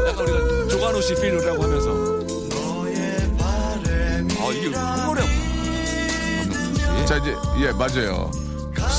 약간 0.09 0.27
우리가 0.29 0.69
조관우 0.69 1.03
씨 1.03 1.14
필요라고 1.17 1.62
하면서. 1.64 2.19
아, 4.41 4.51
이게 4.53 4.71
자, 7.09 7.16
이제, 7.16 7.35
예, 7.61 7.73
맞아요. 7.73 8.31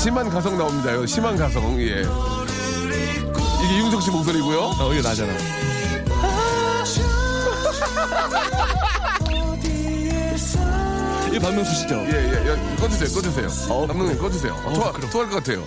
심한 0.02 0.28
가성 0.28 0.58
나옵니다. 0.58 0.92
요 0.92 1.06
심한 1.06 1.36
가성, 1.36 1.80
예. 1.80 2.02
이게 3.62 3.78
윤석 3.78 4.02
씨 4.02 4.10
목소리고요. 4.10 4.58
어, 4.80 4.92
이거 4.92 5.08
나잖아. 5.08 5.32
이 11.32 11.38
박명수 11.38 11.72
씨죠? 11.72 11.94
예, 11.94 12.10
예, 12.10 12.50
예. 12.50 12.56
꺼주세요, 12.80 13.08
꺼주세요. 13.14 13.46
감독님, 13.86 14.18
꺼주세요. 14.18 14.56
토할, 14.74 14.92
토할 15.12 15.30
것 15.30 15.36
같아요. 15.36 15.62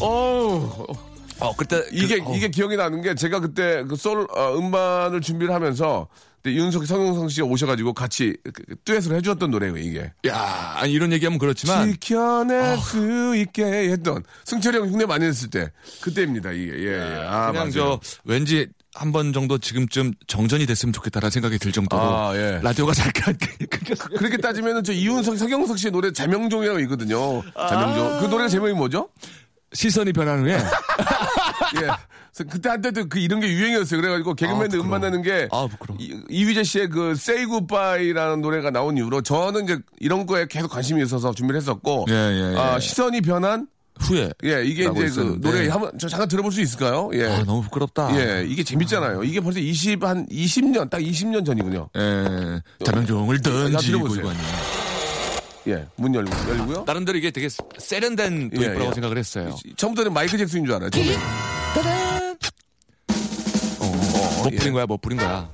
어우, 0.00 0.68
어, 1.38 1.54
그때 1.56 1.84
이게, 1.92 2.18
그, 2.18 2.28
어. 2.28 2.34
이게 2.34 2.48
기억이 2.48 2.76
나는 2.76 3.02
게 3.02 3.14
제가 3.14 3.38
그때 3.38 3.84
그 3.88 3.94
솔, 3.94 4.26
어, 4.36 4.56
음반을 4.56 5.20
준비를 5.20 5.54
하면서 5.54 6.08
그때 6.42 6.54
윤석, 6.54 6.86
성용성 6.86 7.28
씨가 7.28 7.46
오셔가지고 7.46 7.92
같이 7.94 8.36
그, 8.44 8.62
듀엣을 8.84 9.16
해주었던 9.16 9.50
노래예요, 9.50 9.76
이게. 9.76 10.12
야, 10.26 10.74
아니 10.76 10.92
이런 10.92 11.12
얘기하면 11.12 11.38
그렇지만 11.38 11.92
지켜낼 11.92 12.78
수 12.78 13.34
있게 13.36 13.64
했던 13.90 14.22
승철이 14.44 14.78
형 14.78 14.88
흉내 14.88 15.04
많이 15.06 15.24
냈을 15.26 15.50
때 15.50 15.70
그때입니다, 16.00 16.52
이게. 16.52 16.72
예, 16.78 16.86
예. 16.92 17.00
아, 17.26 17.50
그냥 17.52 17.54
맞아요. 17.54 17.70
저 17.72 18.00
왠지 18.24 18.68
한 18.94 19.12
번 19.12 19.32
정도 19.32 19.58
지금쯤 19.58 20.12
정전이 20.26 20.66
됐으면 20.66 20.92
좋겠다라는 20.92 21.30
생각이 21.30 21.58
들 21.58 21.70
정도로 21.72 22.02
아, 22.02 22.36
예. 22.36 22.58
라디오가 22.62 22.92
잠깐 22.94 23.36
그렇게 24.16 24.36
따지면은 24.38 24.82
저 24.82 24.92
이윤석, 24.92 25.38
서경석 25.38 25.78
씨의 25.78 25.92
노래 25.92 26.10
자명종이라고 26.12 26.80
있거든요. 26.80 27.42
자명종. 27.54 28.20
그 28.20 28.26
노래 28.26 28.48
제목이 28.48 28.72
뭐죠? 28.72 29.08
시선이 29.72 30.12
변한 30.14 30.40
후에 30.44 30.58
예. 31.82 31.88
그때 32.44 32.68
한때도 32.68 33.08
그 33.08 33.18
이런 33.18 33.40
게 33.40 33.48
유행이었어요. 33.48 34.00
그래가지고 34.00 34.34
개그맨들 34.34 34.78
아. 34.78 34.82
음반 34.82 35.00
내는 35.00 35.22
게 35.22 35.48
아. 35.50 35.66
이- 35.98 36.20
이휘재 36.30 36.62
씨의 36.62 36.88
그 36.88 37.10
Say 37.12 37.46
Goodbye라는 37.46 38.40
노래가 38.42 38.70
나온 38.70 38.96
이후로 38.96 39.22
저는 39.22 39.64
이제 39.64 39.78
이런 39.98 40.24
거에 40.26 40.46
계속 40.46 40.68
관심이 40.70 41.02
있어서 41.02 41.32
준비를 41.32 41.60
했었고 41.60 42.06
예, 42.10 42.14
예, 42.14 42.52
예. 42.54 42.56
아, 42.58 42.78
시선이 42.78 43.22
변한 43.22 43.66
후에 44.00 44.30
예 44.44 44.62
이게 44.64 44.84
이제 44.84 44.90
그 44.92 45.04
있었는데. 45.06 45.50
노래 45.50 45.68
한번 45.68 45.90
저 45.98 46.06
잠깐 46.08 46.28
들어볼 46.28 46.52
수 46.52 46.60
있을까요? 46.60 47.10
예. 47.14 47.24
아 47.26 47.42
너무 47.44 47.62
부끄럽다. 47.62 48.16
예, 48.16 48.44
이게 48.46 48.62
재밌잖아요. 48.62 49.24
이게 49.24 49.40
벌써 49.40 49.58
20, 49.58 50.04
한 50.04 50.24
20년, 50.28 50.88
딱 50.88 50.98
20년 51.00 51.44
전이군요. 51.44 51.88
예, 51.96 52.60
자명종을 52.84 53.40
자, 53.42 53.50
던지고 53.50 53.80
들어보세요. 53.82 54.20
이거 54.20 54.30
아니에요. 54.30 54.77
예, 55.68 55.86
문 55.96 56.14
열고, 56.14 56.30
열고요. 56.48 56.84
나름대로 56.86 57.18
이게 57.18 57.30
되게 57.30 57.48
세련된 57.78 58.50
예, 58.52 58.56
도입부라고 58.56 58.90
예. 58.90 58.94
생각을 58.94 59.18
했어요. 59.18 59.54
처음부터는 59.76 60.12
마이클 60.12 60.38
잭슨인 60.38 60.64
줄 60.64 60.74
알아요, 60.74 60.90
처음에. 60.90 61.14
어, 63.80 63.84
뭐 64.42 64.48
예. 64.52 64.56
부린 64.56 64.72
거야, 64.72 64.86
뭐 64.86 64.96
부린 64.96 65.18
거야. 65.18 65.48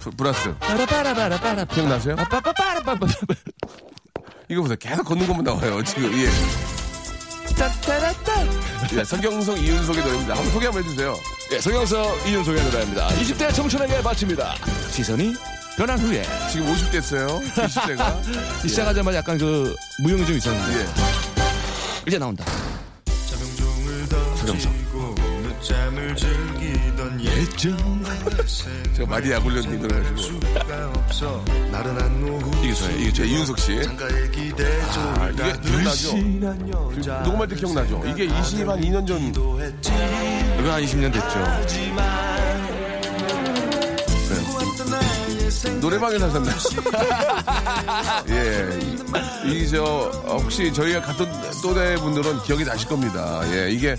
브- 0.00 0.10
브라스. 0.12 0.54
기억나세요? 1.74 2.16
빠빠빠라빠빠. 2.16 3.06
이거 4.48 4.62
보세요. 4.62 4.76
계속 4.80 5.04
걷는 5.04 5.26
것만 5.26 5.44
나와요, 5.44 5.82
지금. 5.84 6.04
예. 6.14 6.28
예, 8.96 9.04
서경석, 9.04 9.58
이윤석의 9.58 10.02
노래입니다. 10.02 10.34
한번 10.36 10.52
소개 10.52 10.66
한번 10.66 10.84
해주세요. 10.84 11.14
예, 11.52 11.60
서경석 11.60 12.28
이윤석의 12.28 12.62
노래입니다. 12.64 13.08
20대 13.08 13.52
청춘에게 13.54 14.00
바칩니다. 14.02 14.54
시선이 14.90 15.34
변한 15.78 15.96
후에 16.00 16.24
지금 16.50 16.66
50대 16.74 16.96
했어요. 16.96 17.40
20대가. 17.54 18.68
시작하자마자 18.68 19.18
약간 19.18 19.38
그 19.38 19.76
무용이 20.02 20.26
좀 20.26 20.36
있었는데 20.36 20.80
예. 20.80 20.86
이제 22.08 22.18
나온다. 22.18 22.44
던지고 24.44 25.14
늦잠을 25.42 26.16
즐기던 26.16 27.20
예전 27.20 28.04
제가. 28.96 29.12
수가 30.16 30.92
없어 30.96 31.44
나른한 31.70 32.26
노후 32.26 32.50
이게 32.64 32.74
저예요. 32.74 32.96
이게 32.98 33.06
예, 33.06 33.12
저예요. 33.12 33.32
이윤석 33.36 33.58
씨. 33.60 33.72
아, 33.78 35.30
이게 35.30 35.60
기억나죠? 35.62 36.96
여자 36.96 37.20
녹음할 37.20 37.46
때 37.46 37.54
기억나죠? 37.54 38.02
이게 38.08 38.24
20, 38.24 38.68
한 38.68 38.80
2년 38.80 39.06
전. 39.06 39.20
이거 39.28 40.72
한 40.72 40.82
20년 40.82 41.12
됐죠. 41.12 42.37
노래방에 45.80 46.18
사셨나? 46.18 46.52
예. 48.30 49.50
이, 49.50 49.68
저, 49.68 49.82
어, 49.84 50.36
혹시 50.38 50.72
저희가 50.72 51.00
같은 51.00 51.26
또래 51.62 51.96
분들은 51.96 52.42
기억이 52.42 52.64
나실 52.64 52.88
겁니다. 52.88 53.42
예, 53.52 53.70
이게, 53.70 53.96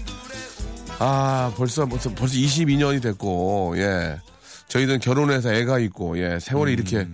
아, 1.00 1.52
벌써, 1.58 1.86
벌써, 1.86 2.10
벌써 2.13 2.36
22년이 2.36 3.02
됐고, 3.02 3.74
예. 3.78 4.19
저희는 4.67 5.00
결혼해서 5.00 5.54
애가 5.54 5.80
있고, 5.80 6.17
예. 6.19 6.39
세월이 6.39 6.74
이렇게, 6.74 7.08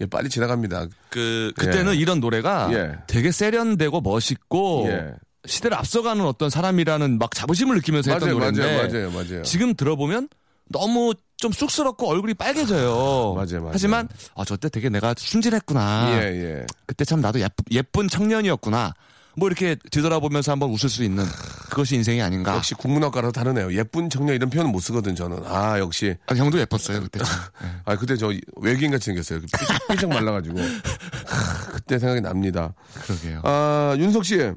예, 0.00 0.06
빨리 0.06 0.28
지나갑니다. 0.28 0.86
그 1.08 1.52
그때는 1.56 1.94
예. 1.94 1.96
이런 1.96 2.18
노래가 2.20 2.68
예. 2.72 2.92
되게 3.06 3.30
세련되고 3.30 4.00
멋있고 4.00 4.86
예. 4.88 5.12
시대를 5.46 5.76
앞서가는 5.76 6.24
어떤 6.24 6.50
사람이라는 6.50 7.18
막 7.18 7.34
자부심을 7.34 7.76
느끼면서 7.76 8.10
했던 8.10 8.28
맞아요, 8.28 8.38
노래인데 8.38 8.76
맞아요, 8.76 8.88
맞아요, 8.88 9.10
맞아요. 9.10 9.42
지금 9.42 9.74
들어보면 9.74 10.28
너무 10.68 11.14
좀 11.42 11.50
쑥스럽고 11.50 12.08
얼굴이 12.08 12.34
빨개져요. 12.34 13.34
맞아요, 13.34 13.60
맞아요. 13.62 13.70
하지만 13.72 14.08
아, 14.36 14.44
저때 14.44 14.68
되게 14.68 14.88
내가 14.88 15.12
순진했구나. 15.18 16.22
예, 16.22 16.26
예. 16.60 16.66
그때 16.86 17.04
참 17.04 17.20
나도 17.20 17.40
예쁜, 17.40 17.64
예쁜 17.72 18.06
청년이었구나. 18.08 18.94
뭐 19.36 19.48
이렇게 19.48 19.74
뒤돌아보면서 19.90 20.52
한번 20.52 20.70
웃을 20.70 20.88
수 20.88 21.02
있는 21.02 21.24
그것이 21.68 21.96
인생이 21.96 22.22
아닌가. 22.22 22.54
역시 22.54 22.74
국문학과라서 22.74 23.32
다르네요. 23.32 23.74
예쁜 23.74 24.08
청년 24.08 24.36
이런 24.36 24.50
표현은 24.50 24.70
못 24.70 24.78
쓰거든, 24.78 25.16
저는. 25.16 25.42
아, 25.46 25.80
역시. 25.80 26.14
아, 26.28 26.34
형도 26.36 26.60
예뻤어요 26.60 27.00
그때. 27.00 27.18
아, 27.86 27.96
그때 27.96 28.16
저 28.16 28.30
외계인 28.60 28.92
같이 28.92 29.06
생겼어요. 29.06 29.40
삐쩍, 29.40 29.88
삐쩍 29.88 30.10
말라가지고. 30.10 30.60
하, 31.26 31.72
그때 31.72 31.98
생각이 31.98 32.20
납니다. 32.20 32.72
그러게요. 33.04 33.40
아, 33.42 33.96
윤석 33.98 34.24
씨. 34.24 34.52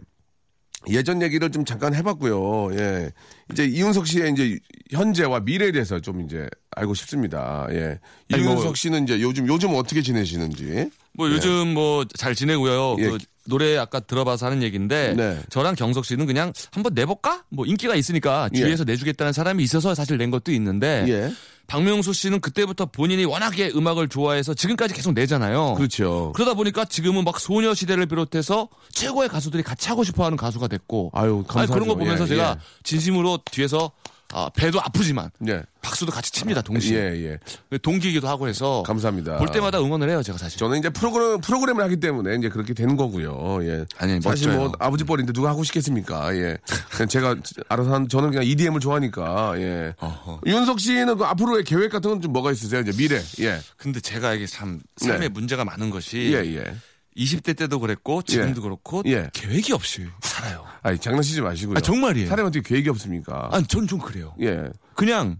예전 0.89 1.21
얘기를 1.21 1.52
좀 1.52 1.65
잠깐 1.65 1.93
해봤고요. 1.95 2.78
예. 2.78 3.12
이제 3.52 3.65
이윤석 3.65 4.08
씨의 4.08 4.32
이제 4.32 4.58
현재와 4.91 5.41
미래에 5.41 5.71
대해서 5.71 6.00
좀 6.00 6.21
이제 6.21 6.48
알고 6.76 6.93
싶습니다. 6.93 7.67
예. 7.71 8.00
뭐- 8.30 8.39
이윤석 8.39 8.78
씨는 8.78 9.04
이제 9.04 9.21
요즘, 9.21 9.48
요즘 9.48 9.74
어떻게 9.76 10.02
지내시는지. 10.02 10.89
뭐 11.13 11.30
요즘 11.30 11.74
뭐잘 11.74 12.36
지내고요. 12.36 12.95
예. 13.00 13.10
그 13.10 13.17
노래 13.47 13.77
아까 13.77 13.99
들어봐서 13.99 14.47
하는 14.47 14.63
얘기인데 14.63 15.13
네. 15.15 15.39
저랑 15.49 15.75
경석 15.75 16.05
씨는 16.05 16.25
그냥 16.25 16.51
한번 16.71 16.93
내볼까? 16.93 17.43
뭐 17.49 17.65
인기가 17.65 17.95
있으니까 17.95 18.49
예. 18.53 18.60
주위에서 18.60 18.84
내주겠다는 18.84 19.34
사람이 19.34 19.63
있어서 19.63 19.93
사실 19.95 20.17
낸 20.17 20.31
것도 20.31 20.51
있는데 20.51 21.05
예. 21.08 21.31
박명수 21.67 22.13
씨는 22.13 22.41
그때부터 22.41 22.86
본인이 22.86 23.25
워낙에 23.25 23.71
음악을 23.75 24.08
좋아해서 24.08 24.53
지금까지 24.53 24.93
계속 24.93 25.13
내잖아요. 25.13 25.73
그렇죠. 25.75 26.31
그러다 26.36 26.53
보니까 26.53 26.86
지금은 26.86 27.23
막 27.23 27.39
소녀시대를 27.39 28.05
비롯해서 28.05 28.69
최고의 28.91 29.29
가수들이 29.29 29.63
같이 29.63 29.89
하고 29.89 30.03
싶어하는 30.03 30.38
가수가 30.38 30.67
됐고 30.67 31.12
아유, 31.13 31.43
아니, 31.49 31.67
그런 31.67 31.88
거. 31.88 31.95
보면서 31.95 32.25
예, 32.25 32.27
제가 32.29 32.58
예. 32.60 32.63
진심으로 32.84 33.39
뒤에서 33.51 33.91
아, 34.33 34.49
배도 34.53 34.81
아프지만 34.81 35.29
예. 35.47 35.61
박수도 35.81 36.11
같이 36.11 36.31
칩니다 36.31 36.61
동시에 36.63 36.97
예, 36.99 37.38
예. 37.71 37.77
동기이기도 37.77 38.27
하고 38.27 38.47
해서 38.47 38.83
감사합니다. 38.85 39.38
볼 39.38 39.49
때마다 39.51 39.79
응원을 39.79 40.09
해요 40.09 40.23
제가 40.23 40.38
사실. 40.38 40.57
저는 40.57 40.79
이제 40.79 40.89
프로그램, 40.89 41.39
프로그램을 41.39 41.83
하기 41.83 41.99
때문에 41.99 42.35
이제 42.35 42.49
그렇게 42.49 42.73
되는 42.73 42.95
거고요. 42.97 43.63
예. 43.63 43.85
아니, 43.97 44.19
사실 44.19 44.47
멋져요. 44.49 44.57
뭐 44.57 44.71
아버지 44.79 45.03
뻘인데 45.03 45.31
누가 45.31 45.49
하고 45.49 45.63
싶겠습니까? 45.63 46.35
예. 46.38 46.57
그냥 46.89 47.07
제가 47.07 47.35
알아서 47.69 47.93
한, 47.93 48.09
저는 48.09 48.31
그냥 48.31 48.45
EDM을 48.45 48.79
좋아하니까, 48.79 49.53
예. 49.61 49.93
어허. 49.99 50.41
윤석 50.47 50.79
씨는 50.79 51.17
그 51.17 51.23
앞으로의 51.25 51.63
계획 51.63 51.91
같은 51.91 52.09
건 52.09 52.21
좀 52.21 52.33
뭐가 52.33 52.51
있으세요? 52.51 52.81
이제 52.81 52.91
미래. 52.97 53.21
예. 53.41 53.59
근데 53.77 53.99
제가 53.99 54.33
이게 54.33 54.47
참 54.47 54.79
삶에 54.97 55.19
네. 55.19 55.29
문제가 55.29 55.63
많은 55.63 55.91
것이 55.91 56.31
예, 56.33 56.39
예. 56.55 56.75
20대 57.17 57.56
때도 57.58 57.80
그랬고 57.80 58.21
지금도 58.21 58.60
예. 58.60 58.63
그렇고 58.63 59.01
예. 59.06 59.30
계획이 59.34 59.73
없이 59.73 60.06
살아요. 60.21 60.65
아니, 60.82 60.97
장난치지 60.97 61.41
마시고요. 61.41 61.78
아, 61.78 61.82
정말이에요. 61.82 62.28
사람한테 62.28 62.62
계획이 62.62 62.89
없습니까? 62.89 63.49
아니 63.51 63.65
전좀 63.65 63.99
그래요. 63.99 64.36
예. 64.41 64.69
그냥 64.95 65.39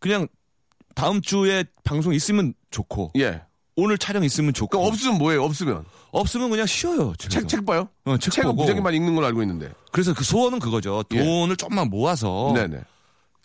그냥 0.00 0.26
다음 0.94 1.20
주에 1.20 1.64
방송 1.84 2.12
있으면 2.12 2.54
좋고 2.70 3.12
예. 3.18 3.42
오늘 3.76 3.98
촬영 3.98 4.24
있으면 4.24 4.52
좋고 4.52 4.78
그럼 4.78 4.86
없으면 4.92 5.18
뭐예요? 5.18 5.44
없으면. 5.44 5.84
없으면 6.10 6.50
그냥 6.50 6.66
쉬어요. 6.66 7.14
책, 7.18 7.48
책 7.48 7.64
봐요? 7.64 7.88
어, 8.04 8.16
책. 8.18 8.44
무지하게 8.52 8.80
많이 8.80 8.96
읽는 8.96 9.14
걸로 9.14 9.26
알고 9.28 9.42
있는데. 9.42 9.72
그래서 9.92 10.12
그 10.12 10.24
소원은 10.24 10.58
그거죠. 10.58 11.04
예. 11.12 11.18
돈을 11.24 11.56
조금만 11.56 11.88
모아서 11.88 12.52
네네. 12.54 12.80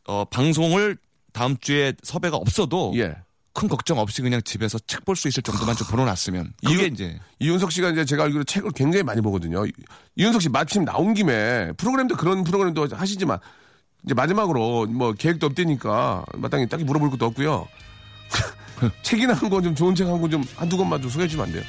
어, 0.08 0.26
방송을 0.26 0.98
다음 1.32 1.58
주에 1.58 1.94
섭외가 2.02 2.38
없어도 2.38 2.94
예. 2.96 3.16
큰 3.56 3.68
걱정 3.70 3.98
없이 4.00 4.22
그냥 4.22 4.42
집에서 4.44 4.78
책 4.80 5.06
볼 5.06 5.16
수 5.16 5.28
있을 5.30 5.42
정도만 5.42 5.76
좀 5.76 5.88
벌어놨으면 5.88 6.54
이게 6.62 6.86
이제 6.88 7.18
이윤석 7.40 7.72
씨가 7.72 7.90
이제 7.92 8.04
제가 8.06 8.26
알기로 8.26 8.44
책을 8.44 8.72
굉장히 8.76 9.02
많이 9.04 9.22
보거든요. 9.22 9.66
이- 9.66 9.72
이윤석 10.18 10.42
씨 10.42 10.50
마침 10.50 10.84
나온 10.86 11.14
김에 11.14 11.72
프로그램도 11.78 12.18
그런 12.18 12.44
프로그램도 12.44 12.90
하시지만 12.92 13.40
이제 14.04 14.14
마지막으로 14.14 14.86
뭐 14.88 15.14
계획도 15.14 15.48
없대니까 15.48 16.26
마땅히 16.36 16.68
딱히 16.68 16.84
물어볼 16.84 17.10
것도 17.12 17.26
없고요. 17.28 17.68
책이나 19.04 19.34
한 19.34 19.50
권 19.50 19.64
좀 19.64 19.74
좋은 19.74 19.96
책 19.96 20.06
한 20.08 20.20
권 20.20 20.30
좀 20.30 20.44
한두 20.58 20.76
권만 20.78 21.02
좀 21.02 21.10
소개해 21.10 21.28
주면 21.30 21.46
안 21.48 21.52
돼요? 21.54 21.64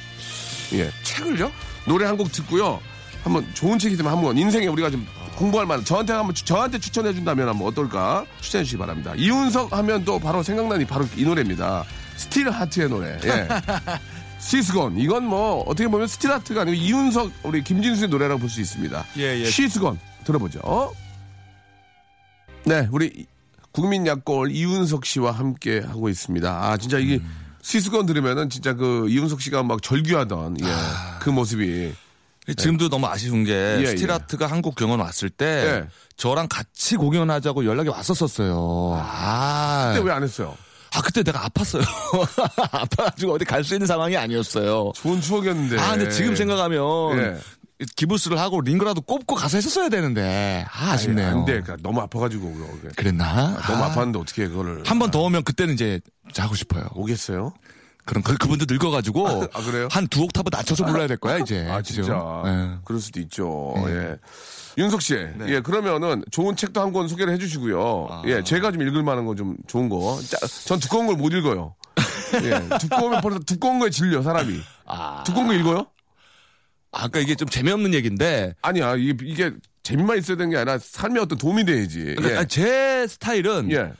예. 0.73 0.91
책을요? 1.03 1.49
노래 1.87 2.05
한 2.05 2.17
곡 2.17 2.31
듣고요. 2.31 2.81
한번 3.27 3.45
좋은 3.53 3.77
책이 3.77 3.97
되면 3.97 4.11
한번 4.11 4.37
인생에 4.37 4.67
우리가 4.67 4.89
좀 4.89 5.05
공부할 5.35 5.67
만한 5.67 5.83
저한테 5.83 6.13
한번 6.13 6.33
추- 6.33 6.45
저한테 6.45 6.79
추천해 6.79 7.13
준다면 7.13 7.49
한번 7.49 7.67
어떨까 7.67 8.25
추천해 8.41 8.63
주시기 8.63 8.79
바랍니다. 8.79 9.13
이윤석 9.17 9.73
하면 9.73 10.05
또 10.05 10.17
바로 10.17 10.41
생각나니 10.41 10.85
바로 10.85 11.05
이 11.17 11.23
노래입니다. 11.23 11.83
스틸 12.15 12.49
하트의 12.49 12.89
노래. 12.89 13.19
예. 13.25 13.47
She's 14.39 14.71
Gone 14.71 14.97
이건 14.97 15.25
뭐 15.25 15.61
어떻게 15.67 15.87
보면 15.89 16.07
스틸 16.07 16.31
하트가 16.31 16.61
아니고 16.61 16.75
이윤석 16.75 17.31
우리 17.43 17.63
김진수의 17.63 18.07
노래라고 18.09 18.39
볼 18.39 18.49
수 18.49 18.61
있습니다. 18.61 19.05
예, 19.17 19.41
예. 19.41 19.45
She's 19.45 19.75
Gone 19.75 19.99
들어보죠. 20.23 20.93
네, 22.65 22.87
우리 22.91 23.25
국민 23.71 24.07
약골 24.07 24.51
이윤석 24.51 25.05
씨와 25.05 25.31
함께 25.31 25.79
하고 25.79 26.07
있습니다. 26.09 26.49
아 26.49 26.77
진짜 26.77 26.97
이게 26.97 27.19
시스건 27.61 28.05
들으면은 28.05 28.49
진짜 28.49 28.73
그 28.73 29.07
이윤석 29.09 29.41
씨가 29.41 29.63
막 29.63 29.81
절규하던 29.81 30.57
예, 30.61 30.65
그 31.19 31.29
모습이 31.29 31.93
지금도 32.55 32.89
너무 32.89 33.07
아쉬운 33.07 33.43
게 33.43 33.51
예, 33.53 33.81
예. 33.81 33.85
스틸아트가 33.87 34.47
한국 34.47 34.75
경연 34.75 34.99
왔을 34.99 35.29
때 35.29 35.45
예. 35.45 35.87
저랑 36.15 36.47
같이 36.49 36.95
공연하자고 36.95 37.65
연락이 37.65 37.89
왔었었어요. 37.89 38.93
아, 39.01 39.91
그때 39.95 40.05
왜 40.07 40.13
안 40.13 40.23
했어요? 40.23 40.55
아 40.93 41.01
그때 41.01 41.21
내가 41.23 41.41
아팠어요. 41.49 41.83
아파가지고 42.71 43.33
어디 43.33 43.45
갈 43.45 43.63
수 43.63 43.73
있는 43.75 43.85
상황이 43.85 44.15
아니었어요. 44.15 44.93
좋은 44.95 45.19
추억이었는데. 45.21 45.77
아 45.79 45.91
근데 45.91 46.09
지금 46.09 46.35
생각하면 46.35 46.79
예. 47.19 47.37
기부스를 47.95 48.39
하고 48.39 48.61
링거라도 48.61 49.01
꼽고 49.01 49.35
가서 49.35 49.57
했었어야 49.57 49.89
되는데 49.89 50.65
아, 50.71 50.91
아쉽네요. 50.93 51.27
안 51.27 51.45
돼. 51.45 51.61
그러니까 51.61 51.77
너무 51.81 51.99
아파가지고. 52.01 52.79
그랬나? 52.95 53.59
너무 53.67 53.83
아팠는데 53.83 54.19
어떻게 54.21 54.47
그거를 54.47 54.81
한 54.85 54.97
번더 54.97 55.19
오면 55.19 55.43
그때는 55.43 55.73
이제 55.75 55.99
자고 56.33 56.55
싶어요. 56.55 56.87
오겠어요? 56.95 57.53
그럼 58.07 58.23
그, 58.23 58.35
그분도 58.37 58.65
늙어가지고 58.67 59.27
아, 59.53 59.61
그래요? 59.63 59.87
한두 59.91 60.23
옥타브 60.23 60.49
낮춰서 60.51 60.85
불러야 60.85 61.05
될 61.07 61.17
거야 61.17 61.37
이제. 61.37 61.67
아 61.69 61.77
그죠? 61.77 61.93
진짜 61.93 62.41
예. 62.45 62.77
그럴 62.85 62.99
수도 63.01 63.19
있죠. 63.19 63.73
예. 63.87 64.15
윤석 64.79 65.01
씨, 65.01 65.15
예 65.47 65.59
그러면은 65.59 66.23
좋은 66.31 66.55
책도 66.55 66.79
한 66.81 66.93
권 66.93 67.07
소개를 67.07 67.33
해주시고요. 67.33 68.23
예, 68.27 68.43
제가 68.43 68.71
좀 68.71 68.81
읽을 68.81 69.03
만한 69.03 69.25
거 69.25 69.35
좀 69.35 69.57
좋은 69.67 69.89
거. 69.89 70.19
짜, 70.27 70.37
전 70.65 70.79
두꺼운 70.79 71.05
걸 71.07 71.15
못 71.17 71.33
읽어요. 71.33 71.75
예, 72.43 72.77
두꺼우면 72.79 73.21
벌써 73.21 73.39
두꺼운 73.39 73.79
거에 73.79 73.89
질려 73.89 74.21
사람이. 74.21 74.59
아, 74.85 75.23
두꺼운 75.25 75.47
거 75.47 75.53
읽어요? 75.53 75.87
아까 76.91 77.19
이게 77.19 77.35
좀 77.35 77.47
재미없는 77.49 77.93
얘기인데 77.93 78.55
아니야 78.61 78.95
이게, 78.95 79.13
이게 79.25 79.51
재미만 79.83 80.17
있어야 80.17 80.37
되는 80.37 80.49
게 80.51 80.57
아니라 80.57 80.77
삶에 80.79 81.19
어떤 81.19 81.37
도움이 81.37 81.65
돼야지. 81.65 82.15
근데 82.15 82.37
예. 82.39 82.45
제 82.47 83.05
스타일은 83.07 83.71
예. 83.71 83.91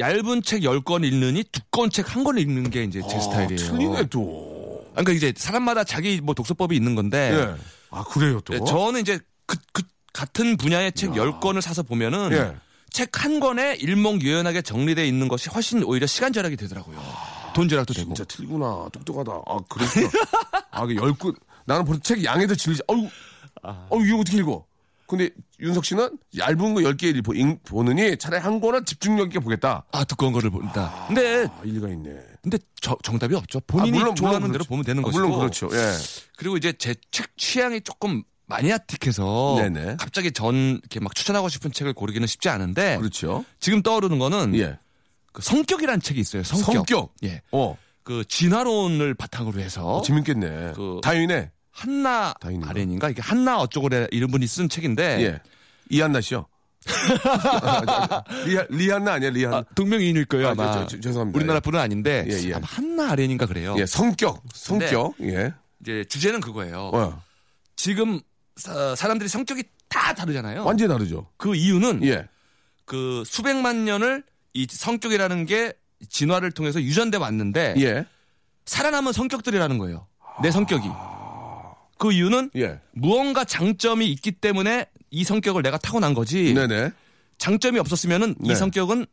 얇은 0.00 0.42
책 0.42 0.62
10권 0.62 1.04
읽느니 1.04 1.44
두꺼운 1.44 1.90
책 1.90 2.08
한 2.08 2.24
권 2.24 2.38
읽는 2.38 2.70
게 2.70 2.82
이제 2.84 3.00
제 3.08 3.20
스타일이에요. 3.20 3.60
아, 3.60 3.70
틀리네 3.72 4.02
또. 4.10 4.84
그러니까 4.92 5.12
이제 5.12 5.32
사람마다 5.36 5.84
자기 5.84 6.20
뭐 6.20 6.34
독서법이 6.34 6.74
있는 6.74 6.94
건데 6.94 7.30
예. 7.32 7.54
아 7.90 8.02
그래요 8.04 8.40
또. 8.44 8.54
예, 8.54 8.58
저는 8.66 9.00
이제 9.00 9.18
그, 9.46 9.56
그 9.72 9.82
같은 10.12 10.56
분야의 10.56 10.92
책 10.92 11.10
10권을 11.12 11.60
사서 11.60 11.82
보면은 11.84 12.32
예. 12.32 12.56
책한 12.90 13.38
권에 13.38 13.76
일목요연하게 13.76 14.62
정리되어 14.62 15.04
있는 15.04 15.28
것이 15.28 15.48
훨씬 15.50 15.82
오히려 15.84 16.06
시간 16.08 16.32
절약이 16.32 16.56
되더라고요. 16.56 17.00
돈 17.54 17.68
절약도 17.68 17.94
되고. 17.94 18.06
진짜 18.14 18.24
틀구나. 18.24 18.88
똑똑하다. 18.92 19.30
아, 19.46 19.58
그랬구나. 19.68 20.08
아, 20.72 20.86
그 20.86 20.96
열군. 20.96 21.34
나는 21.66 21.84
벌써 21.84 22.00
책 22.02 22.24
양에도 22.24 22.54
질리지. 22.56 22.82
어우, 22.88 23.08
어우, 23.62 24.04
이거 24.06 24.18
어떻게 24.18 24.38
읽어? 24.38 24.64
근데 25.10 25.30
윤석 25.60 25.84
씨는 25.84 26.16
얇은 26.38 26.74
거 26.74 26.80
10개 26.80 27.22
보, 27.24 27.34
읽- 27.34 27.62
보느니 27.64 28.16
차라리 28.16 28.42
한 28.42 28.60
권은 28.60 28.84
집중력 28.84 29.26
있게 29.26 29.38
보겠다. 29.40 29.84
아 29.92 30.04
두꺼운 30.04 30.32
거를 30.32 30.50
본다. 30.50 31.04
근데 31.08 31.46
아, 31.46 31.60
일리가 31.64 31.88
있네. 31.88 32.10
근데 32.42 32.58
저- 32.80 32.96
정답이 33.02 33.34
없죠. 33.34 33.60
본인이 33.66 33.98
아, 33.98 34.00
물론, 34.00 34.14
좋아하는 34.14 34.40
물론 34.40 34.52
대로 34.52 34.64
그렇죠. 34.64 34.68
보면 34.70 34.84
되는 34.84 35.02
아, 35.02 35.04
것이고. 35.04 35.20
물론 35.26 35.38
그렇죠. 35.40 35.68
예. 35.72 35.92
그리고 36.36 36.56
이제 36.56 36.72
제 36.72 36.94
책 37.10 37.36
취향이 37.36 37.80
조금 37.82 38.22
마니아틱해서 38.46 39.56
네네. 39.58 39.96
갑자기 39.98 40.32
전 40.32 40.54
이렇게 40.80 41.00
막 41.00 41.14
추천하고 41.14 41.48
싶은 41.48 41.72
책을 41.72 41.92
고르기는 41.92 42.26
쉽지 42.26 42.48
않은데 42.48 42.96
그렇죠. 42.98 43.44
지금 43.60 43.82
떠오르는 43.82 44.18
거는 44.18 44.54
예. 44.56 44.78
그 45.32 45.42
성격이라는 45.42 46.00
책이 46.00 46.20
있어요. 46.20 46.42
성격. 46.44 46.74
성격. 46.74 47.14
예. 47.24 47.42
어. 47.52 47.76
그 48.02 48.24
진화론을 48.26 49.14
바탕으로 49.14 49.60
해서 49.60 50.02
재밌겠네. 50.04 50.72
그- 50.74 51.00
다윈네. 51.02 51.50
한나. 51.80 52.34
아렌인가 52.66 53.08
이게 53.08 53.22
한나 53.22 53.58
어쩌고래 53.58 54.08
이런 54.10 54.30
분이 54.30 54.46
쓴 54.46 54.68
책인데 54.68 55.22
예. 55.22 55.40
이한나 55.88 56.20
씨요. 56.20 56.46
리하, 58.46 58.66
리한나 58.70 59.12
아니야, 59.14 59.30
리한나. 59.30 59.56
아, 59.58 59.64
동명이인일 59.74 60.24
거예요 60.26 60.48
아, 60.48 60.50
아마. 60.52 60.72
저, 60.72 60.86
저, 60.86 61.00
죄송합니다. 61.00 61.36
우리나라 61.36 61.56
예. 61.56 61.60
분은 61.60 61.78
아닌데 61.78 62.26
예, 62.28 62.48
예. 62.48 62.54
아마 62.54 62.66
한나 62.66 63.10
아렌인가 63.12 63.46
그래요. 63.46 63.74
예, 63.78 63.86
성격. 63.86 64.42
성격. 64.54 65.14
예. 65.22 65.52
이제 65.80 66.04
주제는 66.04 66.40
그거예요. 66.40 66.90
어. 66.92 67.22
지금 67.76 68.20
사, 68.56 68.94
사람들이 68.94 69.28
성격이 69.28 69.64
다 69.88 70.14
다르잖아요. 70.14 70.64
완전히 70.64 70.88
다르죠. 70.88 71.26
그 71.36 71.54
이유는 71.54 72.04
예. 72.04 72.26
그 72.84 73.22
수백만 73.26 73.84
년을 73.84 74.22
이 74.52 74.66
성격이라는 74.68 75.46
게 75.46 75.72
진화를 76.08 76.52
통해서 76.52 76.80
유전돼 76.80 77.18
왔는데 77.18 77.74
예. 77.78 78.06
살아남은 78.66 79.12
성격들이라는 79.12 79.78
거예요. 79.78 80.06
내 80.42 80.50
성격이. 80.50 80.88
그 82.00 82.12
이유는 82.12 82.50
예. 82.56 82.80
무언가 82.92 83.44
장점이 83.44 84.10
있기 84.12 84.32
때문에 84.32 84.86
이 85.10 85.22
성격을 85.22 85.62
내가 85.62 85.76
타고난 85.76 86.14
거지. 86.14 86.54
네네. 86.54 86.90
장점이 87.36 87.78
없었으면은 87.78 88.34
네. 88.40 88.52
이 88.52 88.56
성격은 88.56 89.06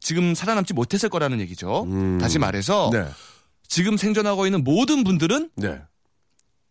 지금 0.00 0.34
살아남지 0.34 0.72
못했을 0.72 1.08
거라는 1.08 1.40
얘기죠. 1.40 1.86
다시 2.20 2.38
말해서 2.38 2.90
네. 2.92 3.04
지금 3.66 3.96
생존하고 3.96 4.46
있는 4.46 4.62
모든 4.62 5.02
분들은 5.02 5.50
네. 5.56 5.80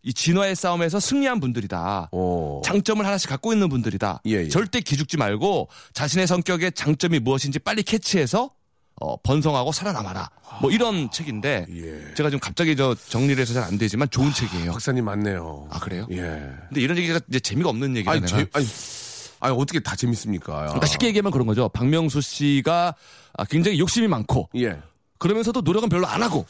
이 0.02 0.14
진화의 0.14 0.56
싸움에서 0.56 0.98
승리한 0.98 1.40
분들이다. 1.40 2.08
오. 2.12 2.62
장점을 2.64 3.04
하나씩 3.04 3.28
갖고 3.28 3.52
있는 3.52 3.68
분들이다. 3.68 4.22
예, 4.26 4.30
예. 4.30 4.48
절대 4.48 4.80
기죽지 4.80 5.18
말고 5.18 5.68
자신의 5.92 6.26
성격의 6.26 6.72
장점이 6.72 7.18
무엇인지 7.18 7.58
빨리 7.58 7.82
캐치해서 7.82 8.50
어, 9.00 9.16
번성하고 9.22 9.72
살아남아라. 9.72 10.28
뭐 10.60 10.70
이런 10.70 11.10
책인데 11.10 11.66
예. 11.74 12.14
제가 12.14 12.28
좀 12.30 12.38
갑자기 12.38 12.76
저 12.76 12.94
정리를 12.94 13.40
해서 13.40 13.54
잘 13.54 13.60
안 13.64 13.78
되지만 13.78 14.08
좋은 14.10 14.32
책이에요. 14.32 14.72
박사님 14.72 15.04
맞네요. 15.04 15.68
아 15.70 15.78
그래요? 15.80 16.06
예. 16.10 16.16
근데 16.68 16.80
이런 16.80 16.96
얘기가 16.98 17.20
이제 17.28 17.40
재미가 17.40 17.68
없는 17.70 17.96
얘기가 17.96 18.12
아니. 18.12 18.26
제, 18.26 18.46
아니, 18.52 18.66
아니, 19.40 19.56
어떻게 19.56 19.80
다 19.80 19.96
재밌습니까? 19.96 20.52
그러니까 20.64 20.86
쉽게 20.86 21.06
얘기하면 21.08 21.32
그런 21.32 21.46
거죠. 21.46 21.68
박명수 21.70 22.20
씨가 22.20 22.94
아, 23.34 23.44
굉장히 23.46 23.78
욕심이 23.78 24.06
많고 24.08 24.48
예. 24.56 24.78
그러면서도 25.18 25.60
노력은 25.62 25.88
별로 25.88 26.06
안 26.06 26.22
하고 26.22 26.46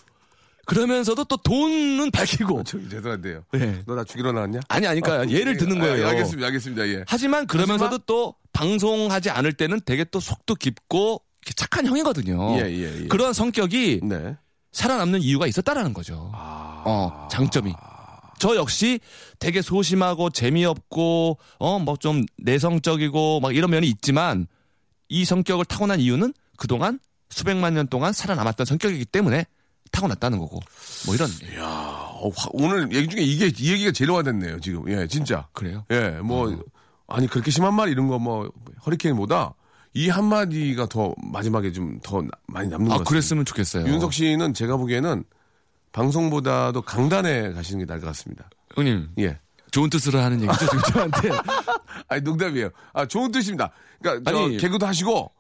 그러면서도 0.67 1.25
또 1.25 1.37
돈은 1.39 2.11
밝히고 2.11 2.63
저기 2.65 2.89
죄송한데요. 2.89 3.43
예. 3.55 3.83
너나 3.87 4.05
죽이러 4.05 4.33
나왔냐? 4.33 4.61
아니 4.69 4.87
아니까 4.87 5.29
예를 5.29 5.57
드는 5.57 5.79
아, 5.79 5.81
거예요. 5.85 6.03
예, 6.05 6.09
알겠습니다. 6.09 6.47
알겠습니다. 6.47 6.89
예. 6.89 7.05
하지만 7.07 7.47
그러면서도 7.47 7.99
또 8.07 8.35
방송하지 8.53 9.31
않을 9.31 9.53
때는 9.55 9.81
되게 9.85 10.05
또 10.05 10.21
속도 10.21 10.55
깊고 10.55 11.23
착한 11.57 11.87
형이거든요. 11.87 12.57
예, 12.59 12.71
예, 12.71 13.03
예. 13.03 13.07
그런 13.09 13.33
성격이 13.33 14.01
네. 14.05 14.37
살아남는 14.73 15.23
이유가 15.23 15.47
있었다라는 15.47 15.93
거죠. 15.95 16.31
어, 16.35 17.29
장점이. 17.31 17.73
저 18.39 18.57
역시 18.57 19.01
되게 19.39 19.61
소심하고 19.61 20.31
재미없고 20.31 21.39
어 21.59 21.79
뭐 21.79 21.97
좀 21.99 22.25
내성적이고 22.39 23.41
막 23.41 23.55
이런 23.55 23.71
면이 23.71 23.87
있지만 23.89 24.47
이 25.09 25.25
성격을 25.25 25.65
타고난 25.67 26.01
이유는 26.01 26.33
그동안 26.57 27.01
수백만 27.29 27.75
년 27.75 27.87
동안 27.89 28.13
살아남았던 28.13 28.65
성격이기 28.67 29.05
때문에 29.07 29.45
타고났다는 29.93 30.39
거고 30.39 30.61
뭐 31.07 31.15
이런 31.15 31.29
야, 31.59 31.65
어, 31.67 32.29
화- 32.35 32.49
오늘 32.53 32.93
얘기 32.95 33.09
중에 33.09 33.23
이게 33.23 33.47
이 33.59 33.73
얘기가 33.73 33.93
제일 33.93 34.11
와닿네요. 34.11 34.61
지금 34.61 34.89
예, 34.91 35.07
진짜. 35.07 35.49
그래요. 35.53 35.85
예, 35.91 36.11
뭐 36.23 36.63
아니 37.09 37.27
그렇게 37.27 37.51
심한 37.51 37.75
말 37.75 37.89
이런 37.89 38.07
거 38.09 38.19
뭐 38.19 38.51
허리케인보다 38.87 39.55
이 39.95 40.09
한마디가 40.09 40.87
더 40.87 41.15
마지막에 41.33 41.73
좀 41.73 41.99
더 42.03 42.23
많이 42.47 42.69
남는 42.69 42.89
것아 42.89 42.99
같습니다. 42.99 43.09
그랬으면 43.09 43.45
좋겠어요. 43.45 43.87
윤석 43.87 44.13
씨는 44.13 44.55
제가 44.55 44.77
보기에는 44.77 45.25
방송보다도 45.93 46.83
강단에 46.83 47.53
가시는 47.53 47.81
게 47.81 47.87
나을 47.87 48.01
것 48.01 48.07
같습니다. 48.09 48.49
형님 48.75 49.09
예. 49.19 49.39
좋은 49.73 49.91
뜻으로 49.91 50.19
하는 50.21 50.41
얘기죠 50.43 50.59
지금 50.67 50.79
저한테. 50.93 51.29
아니 52.09 52.23
농담이에요. 52.23 52.71
아 52.93 53.07
좋은 53.07 53.31
뜻입니다. 53.33 53.71
그러니까 54.01 54.31
저 54.31 54.45
아니, 54.45 54.57
개그도 54.57 54.87
하시고 54.87 55.33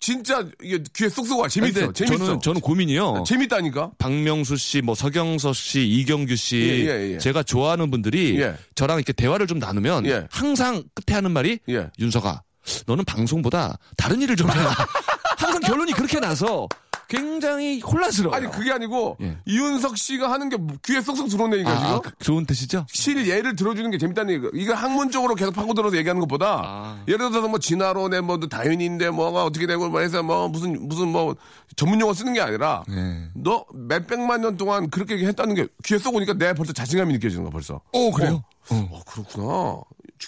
진짜 0.00 0.44
이게 0.60 0.82
귀에 0.94 1.08
쏙쏙 1.08 1.38
와 1.38 1.48
재밌어. 1.48 1.92
재밌어. 1.92 2.16
저는 2.18 2.40
저는 2.40 2.60
고민이요. 2.60 3.22
재밌다니까. 3.24 3.92
박명수 3.98 4.56
씨, 4.56 4.82
뭐 4.82 4.96
서경석 4.96 5.54
씨, 5.54 5.86
이경규 5.86 6.34
씨, 6.34 6.56
예, 6.56 6.90
예, 6.90 7.12
예. 7.14 7.18
제가 7.18 7.44
좋아하는 7.44 7.88
분들이 7.92 8.40
예. 8.40 8.56
저랑 8.74 8.98
이렇게 8.98 9.12
대화를 9.12 9.46
좀 9.46 9.60
나누면 9.60 10.06
예. 10.06 10.26
항상 10.30 10.82
끝에 10.94 11.14
하는 11.14 11.30
말이 11.30 11.60
예. 11.68 11.88
윤서가 12.00 12.42
너는 12.86 13.04
방송보다 13.04 13.76
다른 13.96 14.20
일을 14.22 14.36
좀 14.36 14.50
해라. 14.50 14.70
항상 15.36 15.60
결론이 15.60 15.92
그렇게 15.92 16.20
나서 16.20 16.68
굉장히 17.08 17.80
혼란스러워요. 17.80 18.34
아니 18.34 18.50
그게 18.50 18.72
아니고 18.72 19.18
예. 19.20 19.36
이윤석 19.44 19.98
씨가 19.98 20.30
하는 20.30 20.48
게 20.48 20.56
귀에 20.82 21.02
쏙쏙 21.02 21.28
들어오는 21.28 21.58
얘기가 21.58 21.76
지금. 21.76 21.90
아, 21.94 21.98
그- 22.00 22.10
좋은 22.24 22.46
뜻이죠? 22.46 22.86
실 22.88 23.26
예를 23.28 23.54
들어주는 23.54 23.90
게 23.90 23.98
재밌다는 23.98 24.32
얘기가. 24.34 24.50
이거 24.54 24.72
학문적으로 24.72 25.34
계속 25.34 25.52
파고들어서 25.52 25.96
얘기하는 25.98 26.20
것보다 26.20 26.62
아. 26.64 27.04
예를 27.08 27.30
들어서 27.30 27.48
뭐 27.48 27.58
진화론에 27.58 28.22
뭐 28.22 28.38
다윈인데 28.40 29.10
뭐가 29.10 29.44
어떻게 29.44 29.66
되고 29.66 29.90
뭐 29.90 30.00
해서 30.00 30.22
뭐 30.22 30.48
무슨 30.48 30.88
무슨 30.88 31.08
뭐 31.08 31.36
전문 31.76 32.00
용어 32.00 32.14
쓰는 32.14 32.32
게 32.32 32.40
아니라 32.40 32.82
네. 32.88 33.28
너 33.34 33.66
몇백만 33.74 34.40
년 34.40 34.56
동안 34.56 34.88
그렇게 34.88 35.18
했다는 35.18 35.54
게 35.54 35.66
귀에 35.84 35.98
쏙 35.98 36.14
오니까 36.14 36.32
내가 36.34 36.54
벌써 36.54 36.72
자신감이 36.72 37.12
느껴지는 37.12 37.44
거야 37.44 37.50
벌써. 37.50 37.80
어, 37.92 38.10
그래요? 38.12 38.42
어, 38.70 38.88
어, 38.90 39.02
그렇구나. 39.06 39.80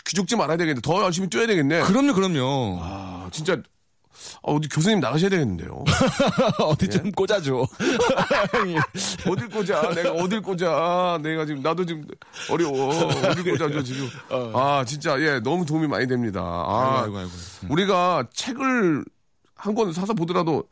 기죽지 0.04 0.36
말아야 0.36 0.56
되겠네. 0.56 0.80
더 0.80 1.02
열심히 1.02 1.28
뛰어야 1.28 1.46
되겠네. 1.46 1.82
그럼요, 1.82 2.14
그럼요. 2.14 2.78
아, 2.82 3.28
진짜 3.30 3.54
아, 3.54 3.58
어디 4.42 4.68
교수님 4.68 5.00
나가셔야 5.00 5.28
되겠는데요. 5.30 5.84
어디 6.64 6.88
좀 6.88 7.10
꽂아줘. 7.12 7.66
어딜 9.28 9.48
꽂아? 9.48 9.94
내가 9.94 10.12
어딜 10.12 10.40
꽂아? 10.40 11.18
내가 11.22 11.44
지금 11.46 11.62
나도 11.62 11.84
지금 11.84 12.04
어려워. 12.50 12.88
어딜 13.28 13.56
꽂아줘 13.56 13.82
지금. 13.82 14.08
아 14.54 14.84
진짜 14.86 15.20
예 15.20 15.40
너무 15.40 15.64
도움이 15.66 15.86
많이 15.88 16.06
됩니다. 16.06 16.40
아 16.42 17.02
아이고, 17.04 17.18
아이고. 17.18 17.30
우리가 17.68 18.28
책을 18.32 19.04
한 19.56 19.74
권 19.74 19.92
사서 19.94 20.12
보더라도 20.12 20.64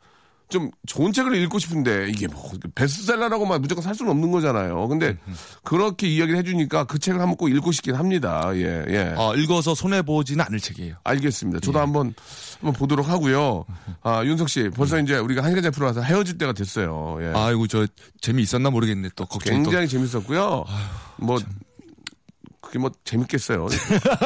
좀 0.49 0.69
좋은 0.85 1.11
책을 1.11 1.35
읽고 1.35 1.57
싶은데 1.57 2.09
이게 2.09 2.27
뭐 2.27 2.51
베스트셀러라고만 2.75 3.61
무조건 3.61 3.81
살 3.83 3.95
수는 3.95 4.11
없는 4.11 4.31
거잖아요. 4.31 4.87
근데 4.87 5.17
그렇게 5.63 6.07
이야기를 6.07 6.37
해주니까 6.39 6.83
그 6.83 6.99
책을 6.99 7.19
한번 7.19 7.37
꼭 7.37 7.49
읽고 7.49 7.71
싶긴 7.71 7.95
합니다. 7.95 8.51
예 8.55 8.85
예. 8.87 9.13
어, 9.17 9.35
읽어서 9.35 9.73
손해 9.73 10.01
보지는 10.03 10.45
않을 10.45 10.59
책이에요. 10.59 10.95
알겠습니다. 11.03 11.59
저도 11.61 11.79
한번 11.79 12.13
한번 12.59 12.73
보도록 12.73 13.09
하고요. 13.09 13.65
아 14.01 14.23
윤석 14.23 14.49
씨 14.49 14.69
벌써 14.69 14.99
이제 14.99 15.17
우리가 15.17 15.43
한 15.43 15.49
시간째 15.51 15.71
프로와서 15.71 16.01
헤어질 16.01 16.37
때가 16.37 16.53
됐어요. 16.53 17.17
예. 17.21 17.31
아이고, 17.35 17.67
저 17.67 17.87
재미 18.21 18.43
있었나 18.43 18.69
모르겠네. 18.69 19.09
또 19.15 19.25
걱정이 19.25 19.63
또. 19.63 19.63
굉장히 19.63 19.87
재밌었고요. 19.87 20.65
뭐 21.17 21.39
그게 22.73 22.79
뭐 22.79 22.91
재밌겠어요. 23.03 23.67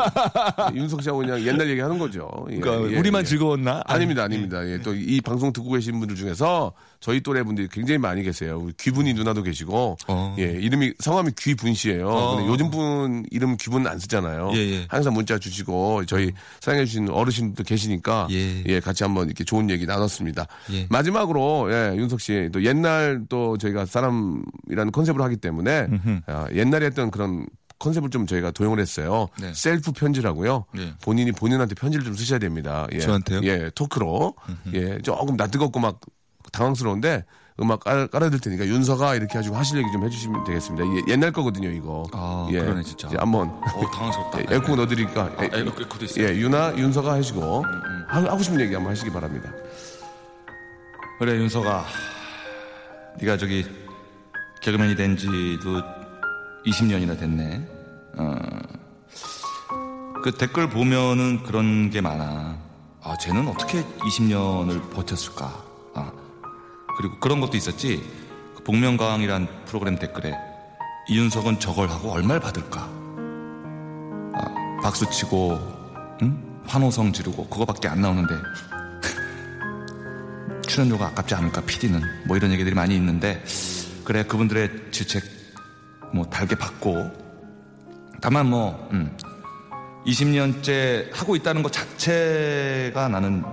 윤석 0.74 1.04
씨하고 1.04 1.20
그냥 1.20 1.46
옛날 1.46 1.70
얘기 1.70 1.82
하는 1.82 2.00
거죠. 2.00 2.30
예, 2.50 2.56
그러니까 2.56 2.94
예, 2.94 2.98
우리만 2.98 3.22
예. 3.22 3.26
즐거웠나? 3.26 3.84
아닙니다, 3.86 4.24
아닙니다. 4.24 4.66
예, 4.66 4.80
또이 4.80 5.20
방송 5.20 5.52
듣고 5.52 5.72
계신 5.72 6.00
분들 6.00 6.16
중에서 6.16 6.72
저희 7.02 7.20
또래 7.20 7.44
분들이 7.44 7.68
굉장히 7.70 7.98
많이 7.98 8.24
계세요. 8.24 8.58
우리 8.58 8.72
귀분이 8.80 9.14
누나도 9.16 9.44
계시고, 9.44 9.98
어. 10.08 10.36
예, 10.40 10.44
이름이 10.44 10.94
성함이 11.00 11.32
귀분 11.38 11.74
씨예요. 11.74 12.08
어. 12.08 12.36
근데 12.38 12.50
요즘 12.50 12.72
분 12.72 13.26
이름 13.32 13.58
귀분 13.58 13.86
안 13.86 14.00
쓰잖아요. 14.00 14.52
예, 14.54 14.58
예. 14.58 14.86
항상 14.88 15.14
문자 15.14 15.38
주시고 15.38 16.06
저희 16.06 16.32
사랑해 16.62 16.86
주시는 16.86 17.10
어르신도 17.10 17.66
계시니까 17.66 18.30
예. 18.32 18.64
예, 18.66 18.80
같이 18.80 19.04
한번 19.04 19.26
이렇게 19.26 19.44
좋은 19.44 19.70
얘기 19.70 19.86
나눴습니다. 19.86 20.48
예. 20.72 20.88
마지막으로 20.90 21.68
예, 21.72 21.98
윤석 21.98 22.22
씨 22.22 22.48
또 22.54 22.64
옛날 22.64 23.24
또 23.30 23.58
저희가 23.58 23.86
사람이라는 23.86 24.92
컨셉으로 24.94 25.24
하기 25.26 25.38
때문에 25.38 25.88
아, 26.28 26.46
옛날에 26.54 26.86
했던 26.86 27.10
그런 27.12 27.46
컨셉을 27.80 28.10
좀 28.10 28.26
저희가 28.26 28.52
도용을 28.52 28.80
했어요. 28.80 29.28
네. 29.40 29.54
셀프 29.54 29.92
편지라고요. 29.92 30.66
예. 30.80 30.94
본인이 31.04 31.32
본인한테 31.32 31.76
편지를 31.76 32.06
좀 32.06 32.16
쓰셔야 32.16 32.40
됩니다. 32.40 32.88
예. 32.92 33.00
저한테요? 33.00 33.42
예, 33.44 33.70
토크로. 33.76 34.34
예, 34.74 35.00
조금 35.02 35.36
낯뜨겁고 35.38 35.80
막 35.80 36.00
당황스러운데 36.52 37.26
음악 37.60 37.80
깔, 37.82 38.08
깔아드릴 38.08 38.40
테니까 38.40 38.66
윤서가 38.68 39.16
이렇게 39.16 39.34
가지고 39.34 39.56
하실 39.56 39.78
얘기 39.80 39.92
좀 39.92 40.04
해주시면 40.06 40.44
되겠습니다. 40.44 40.86
이게 40.86 41.12
옛날 41.12 41.32
거거든요, 41.32 41.70
이거. 41.70 42.04
아, 42.14 42.48
예. 42.52 42.60
그러네, 42.60 42.84
진짜. 42.84 43.08
이제 43.08 43.18
한번 43.20 43.50
어, 43.50 43.92
당황스럽다. 43.92 44.40
예, 44.42 44.46
에어컨 44.50 44.76
넣어드리니까 44.78 45.32
예, 45.42 45.50
아, 45.54 45.58
이거 45.58 45.74
그것도 45.74 46.06
있어요. 46.06 46.26
음, 46.26 46.30
예, 46.30 46.36
유나 46.38 46.78
윤서가 46.78 47.14
하시고 47.14 47.64
하- 48.08 48.22
하고 48.24 48.40
싶은 48.44 48.60
얘기 48.62 48.74
한번 48.74 48.92
하시기 48.92 49.12
바랍니다. 49.12 49.52
그래 51.20 51.34
윤서가 51.34 51.86
네가 53.20 53.38
저기 53.38 53.66
개그맨이 54.62 54.96
된 54.96 55.18
지도 55.18 55.82
20년이나 56.68 57.18
됐네. 57.18 57.68
어. 58.18 58.36
그 60.24 60.32
댓글 60.32 60.70
보면은 60.70 61.44
그런 61.44 61.90
게 61.90 62.02
많아. 62.02 62.58
아, 63.02 63.18
쟤는 63.18 63.48
어떻게 63.48 63.84
20년을 63.84 64.90
버텼을까? 64.92 65.64
아. 65.96 66.12
그리고 66.98 67.20
그런 67.20 67.40
것도 67.40 67.56
있었지. 67.56 68.04
그 68.56 68.64
복면가왕이란 68.64 69.48
프로그램 69.66 69.98
댓글에 69.98 70.34
이윤석은 71.10 71.60
저걸 71.60 71.90
하고 71.90 72.12
얼마를 72.12 72.42
받을까? 72.42 72.82
아, 74.34 74.80
박수 74.82 75.10
치고, 75.10 75.58
응? 76.24 76.62
환호성 76.66 77.14
지르고 77.14 77.48
그거밖에 77.48 77.88
안 77.88 78.02
나오는데 78.02 78.34
출연료가 80.68 81.08
아깝지 81.08 81.34
않을까 81.36 81.62
PD는 81.62 82.02
뭐 82.28 82.36
이런 82.36 82.52
얘기들이 82.52 82.76
많이 82.76 82.94
있는데 82.98 83.42
그래 84.04 84.24
그분들의 84.24 84.92
질책 84.92 85.37
뭐 86.14 86.26
달게 86.26 86.56
받고 86.56 87.12
다만 88.22 88.50
뭐 88.50 88.90
음, 88.92 89.16
20년째 90.06 91.14
하고 91.14 91.36
있다는 91.36 91.64
것 91.64 91.72
자체가 91.72 93.10
나는 93.10 93.44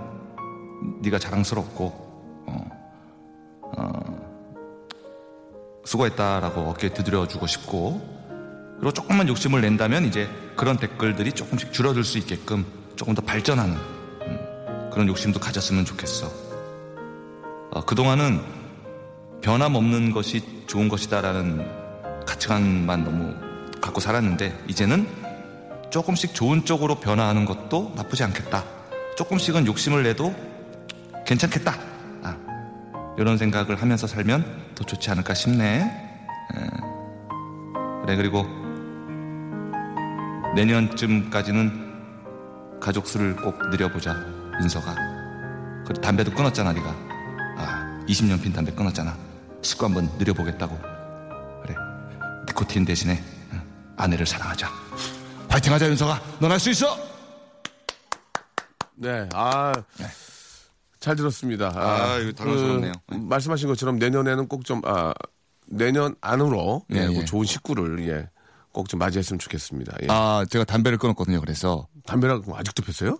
네가 1.02 1.18
자랑스럽고 1.18 2.44
어, 2.46 2.70
어, 3.76 3.90
수고했다라고 5.84 6.60
어깨에 6.62 6.90
두드려주고 6.90 7.46
싶고 7.46 8.14
그리고 8.78 8.92
조금만 8.92 9.28
욕심을 9.28 9.60
낸다면 9.60 10.04
이제 10.04 10.28
그런 10.56 10.76
댓글들이 10.76 11.32
조금씩 11.32 11.72
줄어들 11.72 12.04
수 12.04 12.18
있게끔 12.18 12.64
조금 12.96 13.14
더 13.14 13.22
발전하는 13.22 13.74
음, 13.74 14.90
그런 14.92 15.08
욕심도 15.08 15.40
가졌으면 15.40 15.84
좋겠어. 15.84 16.30
어, 17.70 17.84
그동안은 17.84 18.40
변함없는 19.42 20.12
것이 20.12 20.64
좋은 20.66 20.88
것이다라는 20.88 21.83
가치관만 22.44 23.04
너무 23.04 23.34
갖고 23.80 24.00
살았는데 24.00 24.64
이제는 24.68 25.06
조금씩 25.90 26.34
좋은 26.34 26.64
쪽으로 26.64 27.00
변화하는 27.00 27.44
것도 27.44 27.92
나쁘지 27.96 28.24
않겠다. 28.24 28.64
조금씩은 29.16 29.66
욕심을 29.66 30.02
내도 30.02 30.34
괜찮겠다. 31.26 31.74
아, 32.22 32.36
이런 33.18 33.38
생각을 33.38 33.80
하면서 33.80 34.06
살면 34.06 34.44
더 34.74 34.84
좋지 34.84 35.10
않을까 35.10 35.34
싶네. 35.34 35.80
에, 35.80 36.66
그래 38.02 38.16
그리고 38.16 38.46
내년쯤까지는 40.54 41.84
가족 42.80 43.06
수를 43.06 43.36
꼭 43.36 43.56
늘려보자 43.70 44.14
윤서가. 44.60 44.94
그리고 45.86 46.00
담배도 46.00 46.32
끊었잖아 46.32 46.72
네가. 46.72 46.94
아 47.58 48.00
20년 48.08 48.42
핀 48.42 48.52
담배 48.52 48.72
끊었잖아. 48.72 49.16
식구 49.62 49.86
한번 49.86 50.10
늘려보겠다고. 50.18 50.93
니코틴 52.46 52.84
대신에 52.84 53.22
응, 53.52 53.94
아내를 53.96 54.26
사랑하자. 54.26 54.68
화이팅하자 55.48 55.88
윤서가. 55.88 56.20
넌 56.40 56.50
할 56.50 56.58
수 56.60 56.70
있어. 56.70 56.96
네, 58.96 59.28
아. 59.32 59.72
잘 61.00 61.16
들었습니다. 61.16 61.70
아, 61.74 62.18
이거 62.18 62.32
당황스럽네요. 62.32 62.92
그 63.06 63.14
말씀하신 63.14 63.68
것처럼 63.68 63.98
내년에는 63.98 64.48
꼭 64.48 64.64
좀, 64.64 64.80
아, 64.84 65.12
내년 65.66 66.14
안으로, 66.22 66.86
예, 66.94 67.00
예, 67.00 67.06
뭐 67.08 67.20
예. 67.22 67.24
좋은 67.26 67.44
식구를, 67.44 68.08
예, 68.08 68.28
꼭 68.72 68.88
좀 68.88 68.98
맞이했으면 69.00 69.38
좋겠습니다. 69.38 69.92
예. 70.02 70.06
아 70.10 70.44
제가 70.50 70.64
담배를 70.64 70.96
끊었거든요. 70.98 71.40
그래서 71.40 71.86
담배랑 72.06 72.42
아직도 72.54 72.82
폈어요? 72.82 73.18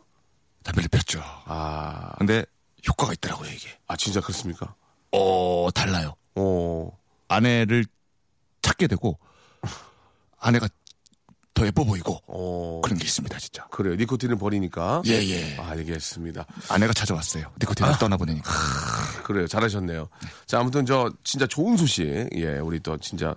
담배를 0.65 0.89
폈죠. 0.89 1.21
아, 1.45 2.13
근데 2.19 2.45
효과가 2.89 3.13
있더라고요 3.15 3.51
이게. 3.51 3.69
아, 3.87 3.97
진짜 3.97 4.21
그렇습니까? 4.21 4.75
어 5.13 5.69
달라요. 5.75 6.15
어, 6.37 6.91
아내를 7.29 7.85
찾게 8.65 8.87
되고 8.89 9.19
아내가 10.41 10.69
더 11.55 11.65
예뻐 11.65 11.85
보이고 11.85 12.19
어, 12.27 12.81
그런 12.83 12.99
게 12.99 13.05
있습니다, 13.05 13.39
진짜. 13.39 13.65
그래요. 13.69 13.95
니코틴을 13.95 14.37
버리니까. 14.37 15.03
예, 15.07 15.13
예. 15.13 15.57
알겠습니다. 15.57 16.45
아내가 16.69 16.93
찾아왔어요. 16.93 17.53
니코틴을 17.61 17.97
떠나보내니까. 17.99 18.51
그래요. 19.23 19.47
잘하셨네요. 19.47 20.09
자, 20.47 20.59
아무튼 20.59 20.85
저 20.85 21.13
진짜 21.23 21.47
좋은 21.47 21.77
소식, 21.77 22.03
예, 22.35 22.59
우리 22.59 22.81
또 22.81 22.97
진짜 22.99 23.37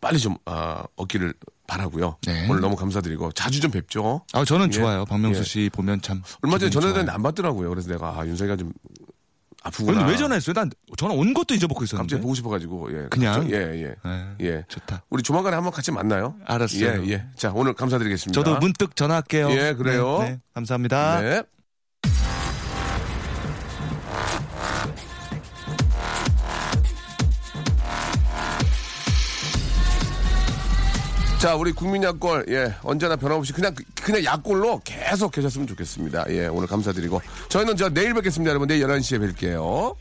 빨리 0.00 0.18
좀, 0.18 0.36
아, 0.46 0.82
얻기를 0.96 1.34
바라고요 1.66 2.16
네. 2.24 2.46
오늘 2.48 2.62
너무 2.62 2.74
감사드리고 2.76 3.32
자주 3.32 3.60
좀 3.60 3.70
뵙죠. 3.70 4.24
아, 4.32 4.44
저는 4.46 4.68
예. 4.68 4.70
좋아요. 4.70 5.04
박명수 5.04 5.40
예. 5.40 5.44
씨 5.44 5.70
보면 5.70 6.00
참. 6.00 6.22
얼마 6.40 6.56
전에 6.56 6.70
전화했는데. 6.70 7.12
안 7.12 7.22
받더라고요. 7.22 7.68
그래서 7.68 7.90
내가, 7.90 8.18
아, 8.18 8.26
윤석이가 8.26 8.56
좀 8.56 8.72
아프구나. 9.62 10.06
왜 10.06 10.16
전화했어요? 10.16 10.54
난 10.54 10.70
전화 10.96 11.14
온 11.14 11.34
것도 11.34 11.54
잊어먹고 11.54 11.84
있었는데. 11.84 12.04
갑자기 12.14 12.22
보고 12.22 12.34
싶어가지고, 12.34 12.90
예. 12.92 13.08
그냥? 13.10 13.34
갑자기, 13.34 13.54
예, 13.54 13.58
예. 13.58 13.94
네, 14.04 14.34
예. 14.40 14.64
좋다. 14.68 15.02
우리 15.10 15.22
조만간에 15.22 15.54
한번 15.56 15.72
같이 15.72 15.90
만나요. 15.90 16.36
알았어요. 16.46 17.04
예, 17.04 17.10
예. 17.10 17.26
자, 17.34 17.52
오늘 17.54 17.74
감사드리겠습니다. 17.74 18.40
저도 18.40 18.58
문득 18.60 18.94
전화할게요. 18.94 19.50
예, 19.50 19.74
그래요. 19.74 20.18
네, 20.20 20.30
네, 20.30 20.40
감사합니다. 20.54 21.20
네. 21.20 21.42
자, 31.38 31.54
우리 31.54 31.70
국민 31.70 32.02
약골, 32.02 32.46
예, 32.48 32.74
언제나 32.82 33.14
변함없이 33.14 33.52
그냥, 33.52 33.72
그냥 34.02 34.24
약골로 34.24 34.80
계속 34.82 35.30
계셨으면 35.30 35.68
좋겠습니다. 35.68 36.24
예, 36.30 36.48
오늘 36.48 36.66
감사드리고. 36.66 37.22
저희는 37.48 37.76
저 37.76 37.88
내일 37.88 38.12
뵙겠습니다, 38.14 38.50
여러분. 38.50 38.66
내일 38.66 38.84
11시에 38.84 39.20
뵐게요. 39.20 39.94